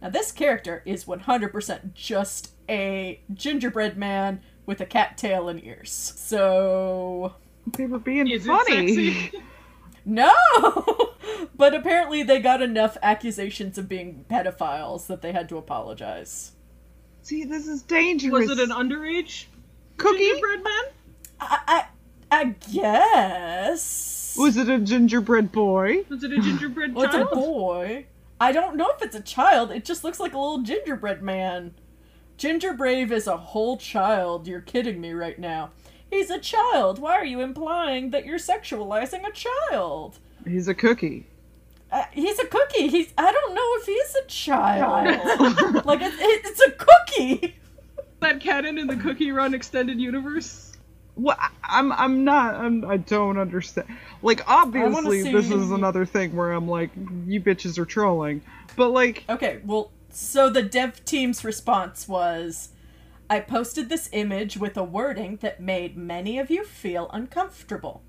[0.00, 5.90] Now this character is 100% just a gingerbread man with a cat tail and ears.
[6.16, 7.34] So
[7.76, 9.30] They were being Is it funny.
[10.04, 10.10] sexy?
[10.14, 11.14] no!
[11.56, 16.52] but apparently they got enough accusations of being pedophiles that they had to apologize.
[17.22, 18.48] See, this is dangerous.
[18.48, 19.46] Was it an underage
[19.96, 20.18] cookie?
[20.18, 20.82] gingerbread man?
[21.40, 21.84] I, I,
[22.30, 24.36] I guess.
[24.38, 26.04] Was it a gingerbread boy?
[26.08, 28.06] Was it a gingerbread Well, it's a boy.
[28.40, 29.70] I don't know if it's a child.
[29.70, 31.74] It just looks like a little gingerbread man.
[32.38, 34.48] Gingerbrave is a whole child.
[34.48, 35.70] You're kidding me right now.
[36.12, 36.98] He's a child.
[36.98, 40.18] Why are you implying that you're sexualizing a child?
[40.46, 41.26] He's a cookie.
[41.90, 42.88] Uh, he's a cookie.
[42.88, 43.14] He's.
[43.16, 45.84] I don't know if he's a child.
[45.86, 47.56] like it, it, it's a cookie.
[48.20, 50.72] that canon in the Cookie Run extended universe?
[51.16, 53.88] Well, I- I'm I'm not I'm, I don't understand.
[54.20, 56.90] Like obviously this is another thing where I'm like
[57.26, 58.42] you bitches are trolling.
[58.76, 62.68] But like Okay, well, so the dev team's response was
[63.32, 68.02] I posted this image with a wording that made many of you feel uncomfortable.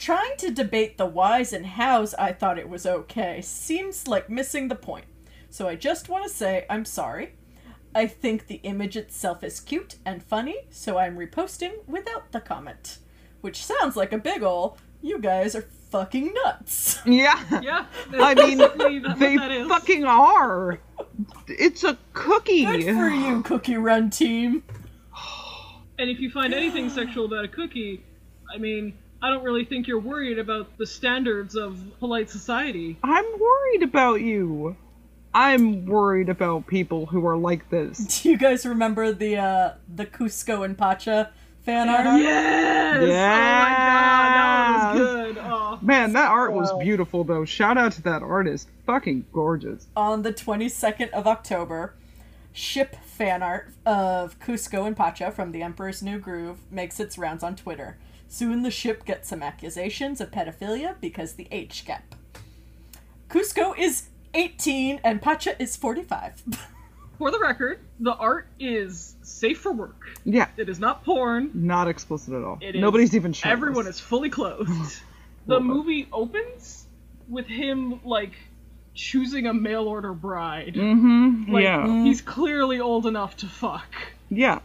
[0.00, 4.66] Trying to debate the whys and hows I thought it was okay seems like missing
[4.66, 5.04] the point.
[5.48, 7.36] So I just want to say I'm sorry.
[7.94, 12.98] I think the image itself is cute and funny, so I'm reposting without the comment.
[13.42, 16.98] Which sounds like a big ol' you guys are fucking nuts.
[17.06, 17.40] yeah.
[17.62, 17.86] Yeah.
[18.14, 18.58] I mean
[19.20, 20.80] they fucking are.
[21.48, 22.64] It's a cookie.
[22.64, 24.62] Good for you, Cookie Run team.
[25.98, 28.02] And if you find anything sexual about a cookie,
[28.52, 32.98] I mean, I don't really think you're worried about the standards of polite society.
[33.04, 34.76] I'm worried about you.
[35.34, 37.98] I'm worried about people who are like this.
[38.22, 41.30] Do you guys remember the uh the Kuzco and Pacha
[41.64, 42.20] fan art?
[42.20, 42.96] Yes!
[42.96, 45.21] Oh my god, that one was good.
[45.82, 47.44] Man, that art was beautiful though.
[47.44, 48.68] Shout out to that artist.
[48.86, 49.86] Fucking gorgeous.
[49.96, 51.94] On the 22nd of October,
[52.52, 57.42] ship fan art of Kuzco and Pacha from the Emperor's New Groove makes its rounds
[57.42, 57.96] on Twitter.
[58.28, 62.14] Soon the ship gets some accusations of pedophilia because the age gap.
[63.28, 64.04] Kuzco is
[64.34, 66.42] 18 and Pacha is 45.
[67.18, 70.08] For the record, the art is safe for work.
[70.24, 71.50] Yeah, It is not porn.
[71.54, 72.58] not explicit at all.
[72.60, 73.52] It is- Nobody's even shirtless.
[73.52, 74.70] Everyone is fully clothed.
[75.46, 76.86] the movie opens
[77.28, 78.32] with him like
[78.94, 80.74] choosing a mail order bride.
[80.74, 81.52] Mm-hmm.
[81.52, 82.04] Like yeah.
[82.04, 83.92] he's clearly old enough to fuck.
[84.28, 84.60] Yeah.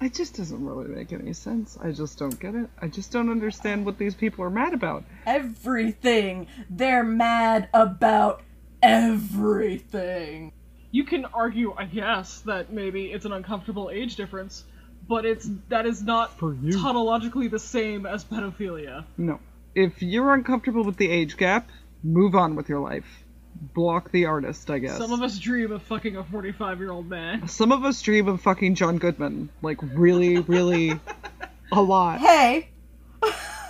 [0.00, 1.76] It just doesn't really make any sense.
[1.82, 2.70] I just don't get it.
[2.80, 5.04] I just don't understand what these people are mad about.
[5.26, 6.46] Everything.
[6.70, 8.42] They're mad about
[8.82, 10.52] everything.
[10.90, 14.64] You can argue, I guess, that maybe it's an uncomfortable age difference,
[15.06, 16.78] but it's that is not For you.
[16.78, 19.04] tautologically the same as pedophilia.
[19.18, 19.38] No.
[19.74, 21.68] If you're uncomfortable with the age gap,
[22.02, 23.06] move on with your life.
[23.74, 24.96] Block the artist, I guess.
[24.96, 27.46] Some of us dream of fucking a 45 year old man.
[27.46, 29.50] Some of us dream of fucking John Goodman.
[29.62, 30.98] Like, really, really
[31.72, 32.20] a lot.
[32.20, 32.68] Hey,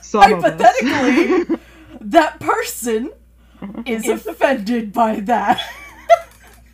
[0.03, 0.61] Some of us.
[0.61, 1.57] hypothetically,
[2.01, 3.11] that person
[3.85, 5.61] is offended by that.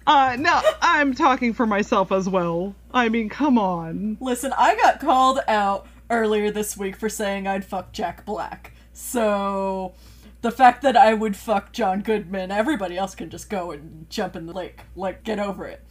[0.08, 2.76] Uh, no, I'm talking for myself as well.
[2.94, 4.16] I mean, come on.
[4.20, 8.72] Listen, I got called out earlier this week for saying I'd fuck Jack Black.
[8.97, 9.92] So,
[10.40, 14.34] the fact that I would fuck John Goodman, everybody else can just go and jump
[14.34, 14.80] in the lake.
[14.97, 15.84] Like, get over it.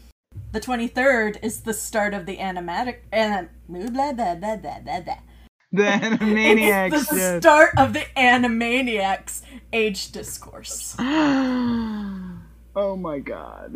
[0.51, 3.01] The 23rd is the start of the animatic.
[3.11, 5.17] And blah, blah, blah, blah, blah, blah.
[5.71, 7.43] The Animaniacs It's the shit.
[7.43, 10.95] start of the Animaniacs age discourse.
[10.99, 12.39] oh
[12.75, 13.75] my god.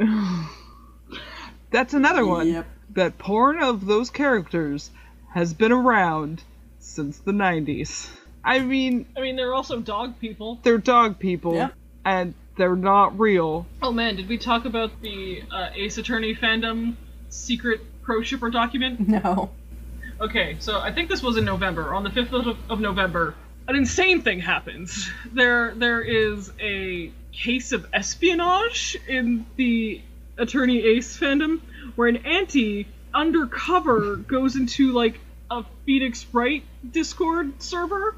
[1.72, 2.48] That's another one.
[2.48, 2.68] Yep.
[2.96, 4.90] That porn of those characters
[5.36, 6.42] has been around
[6.80, 8.10] since the 90s.
[8.50, 10.60] I mean, I mean, they're also dog people.
[10.64, 11.70] they're dog people, Yeah.
[12.04, 13.68] and they're not real.
[13.82, 16.96] Oh man, did we talk about the uh, Ace Attorney fandom
[17.30, 19.00] secret pro shipper document?
[19.08, 19.52] No.
[20.20, 21.94] Okay, so I think this was in November.
[21.94, 23.36] On the 5th of, of November,
[23.70, 25.10] an insane thing happens.
[25.32, 30.02] There, there is a case of espionage in the
[30.38, 31.62] Attorney Ace fandom,
[31.96, 35.20] where an anti undercover goes into like
[35.52, 38.16] a Phoenix Wright Discord server,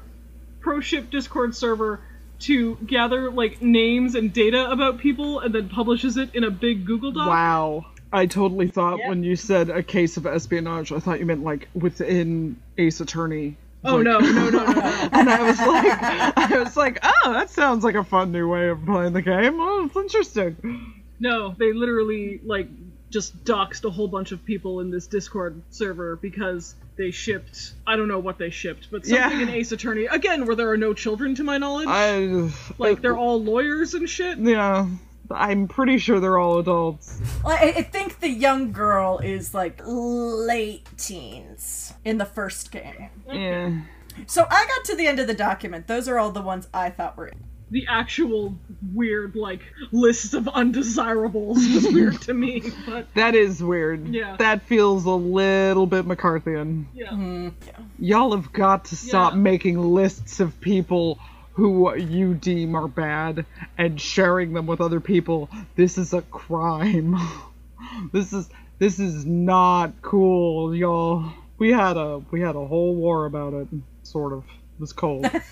[0.62, 2.00] pro ship Discord server,
[2.40, 6.86] to gather like names and data about people, and then publishes it in a big
[6.86, 7.28] Google Doc.
[7.28, 7.86] Wow.
[8.12, 9.08] I totally thought Yeah.
[9.08, 13.56] when you said a case of espionage, I thought you meant like within Ace Attorney.
[13.84, 14.80] Oh Like- no, no, no, no, no.
[15.12, 18.68] and I was like, I was like, oh, that sounds like a fun new way
[18.68, 19.58] of playing the game.
[19.60, 20.94] Oh, it's interesting.
[21.20, 22.68] No, they literally like
[23.10, 27.96] just doxed a whole bunch of people in this Discord server because they shipped I
[27.96, 29.42] don't know what they shipped, but something Yeah.
[29.42, 31.88] in Ace Attorney again where there are no children to my knowledge.
[31.88, 32.48] I
[32.78, 34.38] like they're uh, all lawyers and shit.
[34.38, 34.86] yeah.
[35.30, 37.18] I'm pretty sure they're all adults.
[37.44, 43.08] I, I think the young girl is like late teens in the first game.
[43.32, 43.80] Yeah.
[44.26, 45.86] So I got to the end of the document.
[45.86, 47.32] Those are all the ones I thought were.
[47.72, 48.54] The actual
[48.94, 49.62] weird like
[49.92, 54.08] list of undesirables was weird to me, but That is weird.
[54.08, 54.36] Yeah.
[54.36, 56.84] That feels a little bit McCarthyan.
[56.94, 57.48] Mm-hmm.
[57.66, 57.72] yeah.
[57.98, 59.38] Y'all have got to stop Yeah.
[59.38, 61.18] making lists of people
[61.54, 63.44] who you deem are bad
[63.78, 65.48] and sharing them with other people.
[65.74, 67.16] This is a crime.
[68.12, 68.48] this is
[68.78, 71.32] this is not cool, y'all.
[71.58, 73.68] We had a we had a whole war about it,
[74.02, 74.44] sort of.
[74.74, 75.26] It was cold.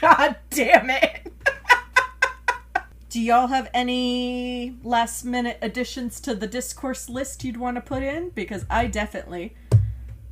[0.00, 1.32] God damn it!
[3.16, 8.02] do y'all have any last minute additions to the discourse list you'd want to put
[8.02, 8.28] in?
[8.30, 9.54] Because I definitely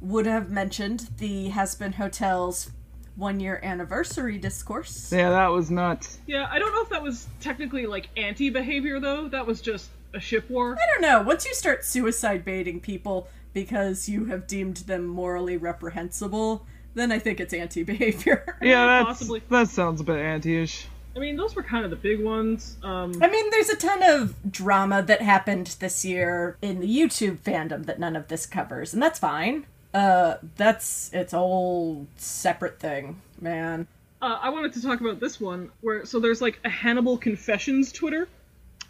[0.02, 2.72] would have mentioned the Hazbin Hotel's
[3.16, 5.10] one year anniversary discourse.
[5.10, 6.18] Yeah, that was nuts.
[6.26, 9.28] Yeah, I don't know if that was technically like anti behavior though.
[9.28, 10.76] That was just a ship war.
[10.76, 11.22] I don't know.
[11.22, 17.18] Once you start suicide baiting people because you have deemed them morally reprehensible, then I
[17.18, 18.56] think it's anti behavior.
[18.62, 19.42] Yeah, that's, Possibly.
[19.50, 20.86] that sounds a bit anti-ish.
[21.16, 22.76] I mean, those were kind of the big ones.
[22.82, 27.38] Um, I mean, there's a ton of drama that happened this year in the YouTube
[27.38, 29.64] fandom that none of this covers, and that's fine.
[29.92, 33.86] Uh, that's its whole separate thing, man.
[34.22, 37.92] uh, I wanted to talk about this one where so there's like a Hannibal Confessions
[37.92, 38.26] Twitter.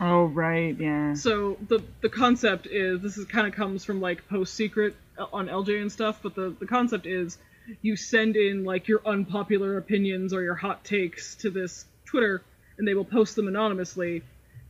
[0.01, 1.13] Oh right, yeah.
[1.13, 5.27] So the the concept is this is kind of comes from like Post Secret uh,
[5.31, 7.37] on LJ and stuff, but the the concept is
[7.83, 12.43] you send in like your unpopular opinions or your hot takes to this Twitter,
[12.79, 14.23] and they will post them anonymously.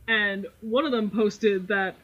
[0.07, 1.95] And one of them posted that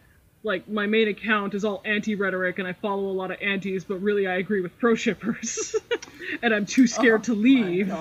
[0.44, 3.84] like my main account is all anti rhetoric and I follow a lot of antis,
[3.84, 5.76] but really I agree with pro shippers,
[6.42, 7.94] and I'm too scared to oh leave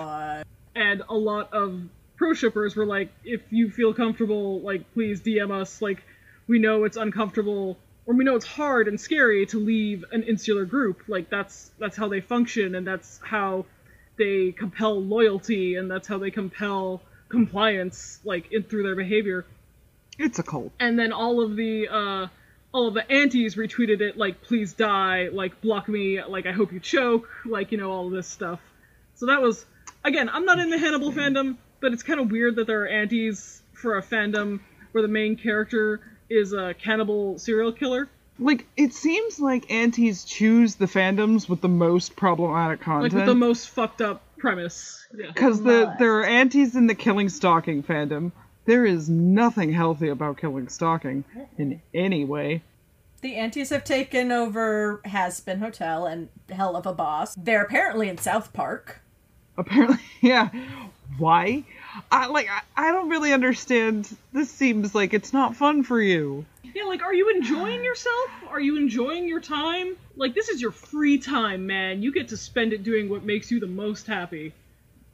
[0.74, 1.80] and a lot of
[2.16, 5.82] pro shippers were like, if you feel comfortable, like please DM us.
[5.82, 6.03] Like
[6.47, 10.65] we know it's uncomfortable or we know it's hard and scary to leave an insular
[10.65, 11.03] group.
[11.09, 13.67] Like that's that's how they function and that's how
[14.17, 19.47] they compel loyalty and that's how they compel compliance like in through their behavior
[20.19, 20.73] It's a cult.
[20.81, 22.27] and then all of the uh
[22.73, 26.73] all of the antis retweeted it like please die like block me like i hope
[26.73, 28.61] you choke like you know all of this stuff
[29.15, 29.65] so that was
[30.05, 32.89] again i'm not in the hannibal fandom but it's kind of weird that there are
[32.89, 34.61] antis for a fandom
[34.93, 38.09] where the main character is a cannibal serial killer
[38.39, 43.14] Like it seems like antis choose the fandoms with the most problematic like content.
[43.14, 45.99] with the most fucked up premise yeah Because the Must.
[45.99, 48.33] there are antis in the killing stalking fandom.
[48.66, 51.24] There is nothing healthy about killing stalking
[51.59, 52.62] in any way.
[53.22, 57.35] The antis have taken over Hazbin Hotel and Helluva Boss.
[57.35, 59.01] They're apparently in South Park.
[59.59, 60.49] Apparently, yeah.
[61.18, 61.64] Why?
[62.11, 62.49] I like.
[62.51, 64.09] I, I don't really understand.
[64.32, 66.45] This seems like it's not fun for you.
[66.74, 70.70] yeah like are you enjoying yourself are you enjoying your time like this is your
[70.70, 74.53] free time man you get to spend it doing what makes you the most happy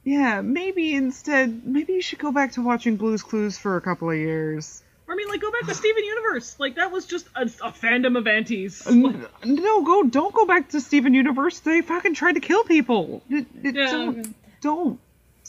[0.03, 4.09] Yeah, maybe instead, maybe you should go back to watching Blue's Clues for a couple
[4.09, 4.81] of years.
[5.09, 6.55] I mean, like, go back to Steven Universe.
[6.59, 8.85] Like, that was just a, a fandom of antis.
[8.87, 10.03] N- No, go.
[10.03, 11.59] Don't go back to Steven Universe.
[11.59, 13.21] They fucking tried to kill people.
[13.29, 13.91] D- d- Yeah.
[13.91, 14.35] Don't.
[14.61, 14.99] Don't.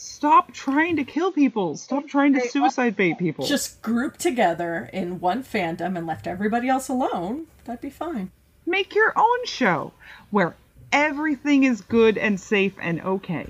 [0.01, 1.77] Stop trying to kill people.
[1.77, 3.45] Stop trying to suicide bait people.
[3.45, 7.47] Just group together in one fandom and left everybody else alone.
[7.65, 8.31] That'd be fine.
[8.65, 9.93] make your own show
[10.31, 10.55] where
[10.93, 13.47] everything is good and safe and okay.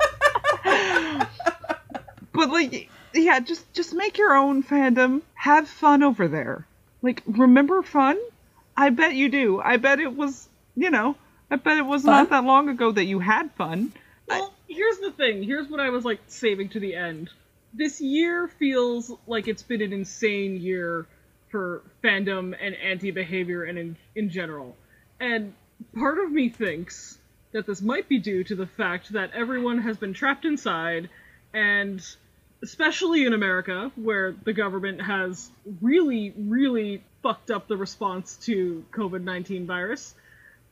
[2.32, 5.20] but like yeah, just just make your own fandom.
[5.34, 6.66] Have fun over there.
[7.02, 8.18] Like remember fun?
[8.74, 9.60] I bet you do.
[9.60, 11.14] I bet it was, you know,
[11.50, 13.92] I bet it was not that long ago that you had fun.
[14.68, 15.42] Here's the thing.
[15.42, 17.30] Here's what I was, like, saving to the end.
[17.74, 21.06] This year feels like it's been an insane year
[21.50, 24.76] for fandom and anti behavior and in, in general.
[25.20, 25.54] And
[25.96, 27.18] part of me thinks
[27.52, 31.08] that this might be due to the fact that everyone has been trapped inside
[31.54, 32.04] and
[32.62, 35.50] especially in America, where the government has
[35.80, 40.14] really, really fucked up the response to COVID 19 virus.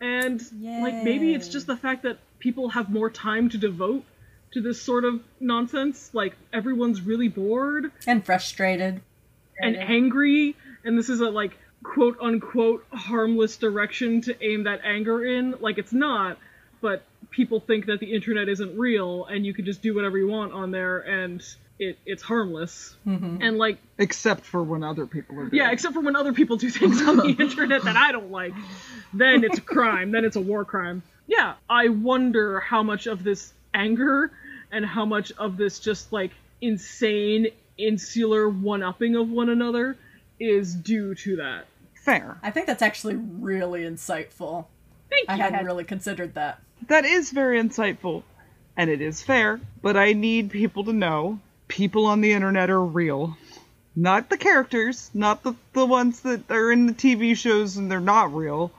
[0.00, 0.42] And,
[0.82, 4.04] like, maybe it's just the fact that people have more time to devote
[4.52, 6.10] to this sort of nonsense.
[6.12, 9.00] Like, everyone's really bored And frustrated.
[9.60, 15.24] and angry, and this is a, like, quote unquote harmless direction to aim that anger
[15.24, 15.54] in.
[15.60, 16.38] Like, it's not,
[16.80, 20.26] but people think that the internet isn't real and you can just do whatever you
[20.28, 21.42] want on there and
[21.78, 22.96] it, it's harmless.
[23.06, 23.42] Mm-hmm.
[23.42, 25.74] And, like, Except for when other people are doing yeah, it.
[25.74, 28.54] except for when other people do things on the internet that I don't like.
[29.12, 30.10] Then it's a crime.
[30.12, 31.02] Then it's a war crime.
[31.26, 34.30] Yeah, I wonder how much of this anger
[34.70, 37.48] and how much of this just like insane
[37.78, 39.96] insular one upping of one another
[40.38, 41.66] is due to that.
[41.94, 42.38] Fair.
[42.42, 44.66] I think that's actually really insightful.
[45.10, 45.42] Thank I you.
[45.42, 46.60] hadn't really considered that.
[46.88, 48.22] That is very insightful.
[48.76, 52.84] And it is fair, but I need people to know people on the internet are
[52.84, 53.36] real.
[53.94, 58.00] Not the characters, not the, the ones that are in the TV shows and they're
[58.00, 58.70] not real,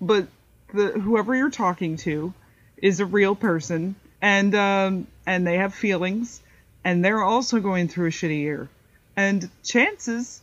[0.00, 0.26] but
[0.72, 2.32] the whoever you're talking to
[2.76, 6.42] is a real person and um and they have feelings
[6.84, 8.68] and they're also going through a shitty year.
[9.16, 10.40] And chances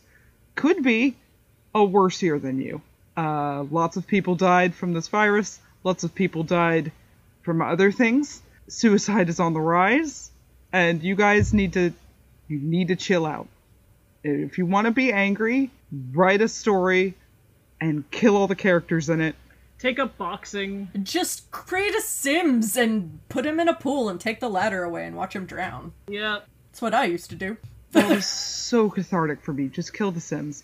[0.54, 1.16] could be
[1.74, 2.82] a worse year than you.
[3.16, 5.60] Uh, lots of people died from this virus.
[5.84, 6.92] Lots of people died
[7.42, 8.42] from other things.
[8.68, 10.30] Suicide is on the rise,
[10.72, 11.92] and you guys need to
[12.48, 13.48] you need to chill out.
[14.22, 15.70] If you want to be angry,
[16.12, 17.14] write a story
[17.80, 19.34] and kill all the characters in it.
[19.80, 20.88] Take up boxing.
[21.02, 25.06] Just create a Sims and put him in a pool and take the ladder away
[25.06, 25.92] and watch him drown.
[26.06, 26.40] Yeah.
[26.70, 27.56] That's what I used to do.
[27.92, 28.24] That was
[28.70, 29.66] so cathartic for me.
[29.68, 30.62] Just kill the Sims.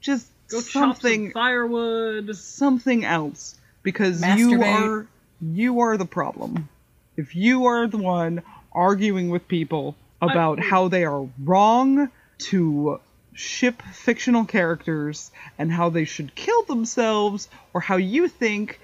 [0.00, 2.36] Just Go chop some something firewood.
[2.36, 5.06] something else because you are
[5.42, 6.68] you are the problem.
[7.16, 8.42] If you are the one
[8.72, 12.08] arguing with people about I- how they are wrong
[12.50, 13.00] to
[13.32, 18.80] ship fictional characters and how they should kill themselves or how you think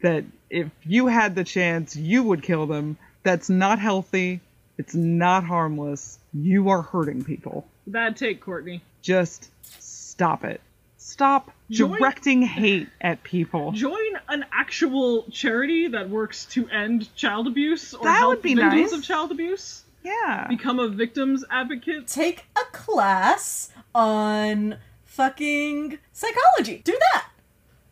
[0.00, 4.40] that if you had the chance you would kill them, that's not healthy.
[4.78, 6.18] It's not harmless.
[6.32, 7.66] You are hurting people.
[7.86, 8.82] Bad take, Courtney.
[9.02, 10.60] Just stop it.
[10.98, 13.72] Stop Join- directing hate at people.
[13.72, 18.54] Join an actual charity that works to end child abuse or That help would be
[18.54, 18.92] victims nice.
[18.92, 19.82] of child abuse.
[20.08, 20.46] Yeah.
[20.48, 22.06] Become a victims advocate.
[22.06, 26.80] Take a class on fucking psychology.
[26.82, 27.26] Do that.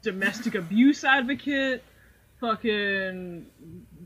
[0.06, 1.82] domestic abuse advocate,
[2.40, 3.44] fucking,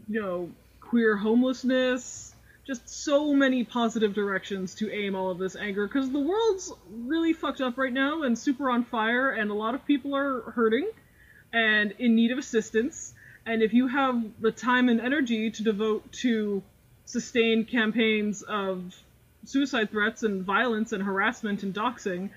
[0.09, 0.51] you know,
[0.81, 2.35] queer homelessness.
[2.67, 7.33] Just so many positive directions to aim all of this anger because the world's really
[7.33, 10.89] fucked up right now and super on fire, and a lot of people are hurting
[11.53, 13.13] and in need of assistance.
[13.45, 16.63] And if you have the time and energy to devote to
[17.11, 18.95] sustained campaigns of
[19.45, 22.31] suicide threats and violence and harassment and doxing,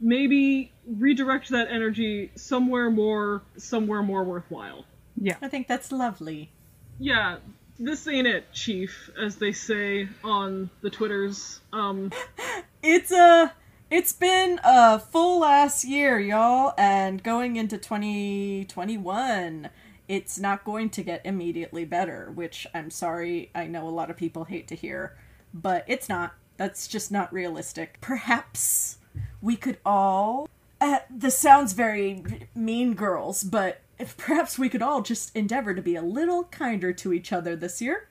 [0.00, 4.84] maybe redirect that energy somewhere more somewhere more worthwhile.
[5.20, 5.36] Yeah.
[5.42, 6.50] I think that's lovely.
[6.98, 7.38] Yeah,
[7.78, 11.60] this ain't it, chief, as they say on the Twitters.
[11.72, 12.12] Um
[12.82, 13.52] It's a
[13.90, 19.68] it's been a full last year, y'all, and going into 2021,
[20.10, 24.16] it's not going to get immediately better, which I'm sorry, I know a lot of
[24.16, 25.16] people hate to hear,
[25.54, 26.34] but it's not.
[26.56, 27.98] That's just not realistic.
[28.00, 28.98] Perhaps
[29.40, 30.48] we could all
[30.80, 35.80] uh, this sounds very mean girls, but if perhaps we could all just endeavor to
[35.80, 38.08] be a little kinder to each other this year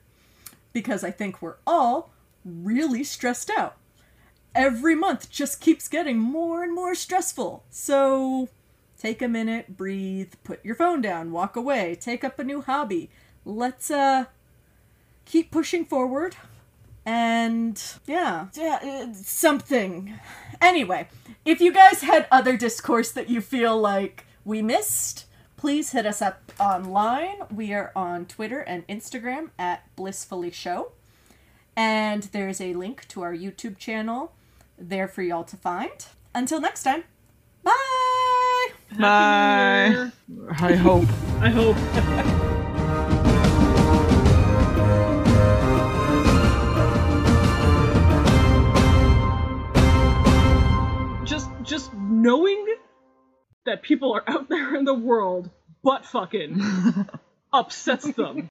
[0.72, 3.76] because I think we're all really stressed out
[4.54, 7.64] every month just keeps getting more and more stressful.
[7.70, 8.48] So
[9.00, 13.10] take a minute, breathe, put your phone down, walk away, take up a new hobby.
[13.44, 14.26] Let's uh
[15.24, 16.36] keep pushing forward
[17.06, 20.18] and yeah, yeah, something.
[20.60, 21.08] Anyway,
[21.44, 25.26] if you guys had other discourse that you feel like we missed,
[25.56, 27.36] please hit us up online.
[27.50, 30.92] We are on Twitter and Instagram at Blissfully Show.
[31.74, 34.32] And there's a link to our YouTube channel
[34.78, 36.06] there for y'all to find.
[36.34, 37.04] Until next time,
[37.62, 37.99] bye!
[38.98, 40.10] Happy Bye.
[40.50, 41.08] I hope.
[41.40, 41.76] I hope.
[51.24, 52.66] just just knowing
[53.64, 55.48] that people are out there in the world
[55.84, 56.60] butt fucking
[57.52, 58.48] upsets them.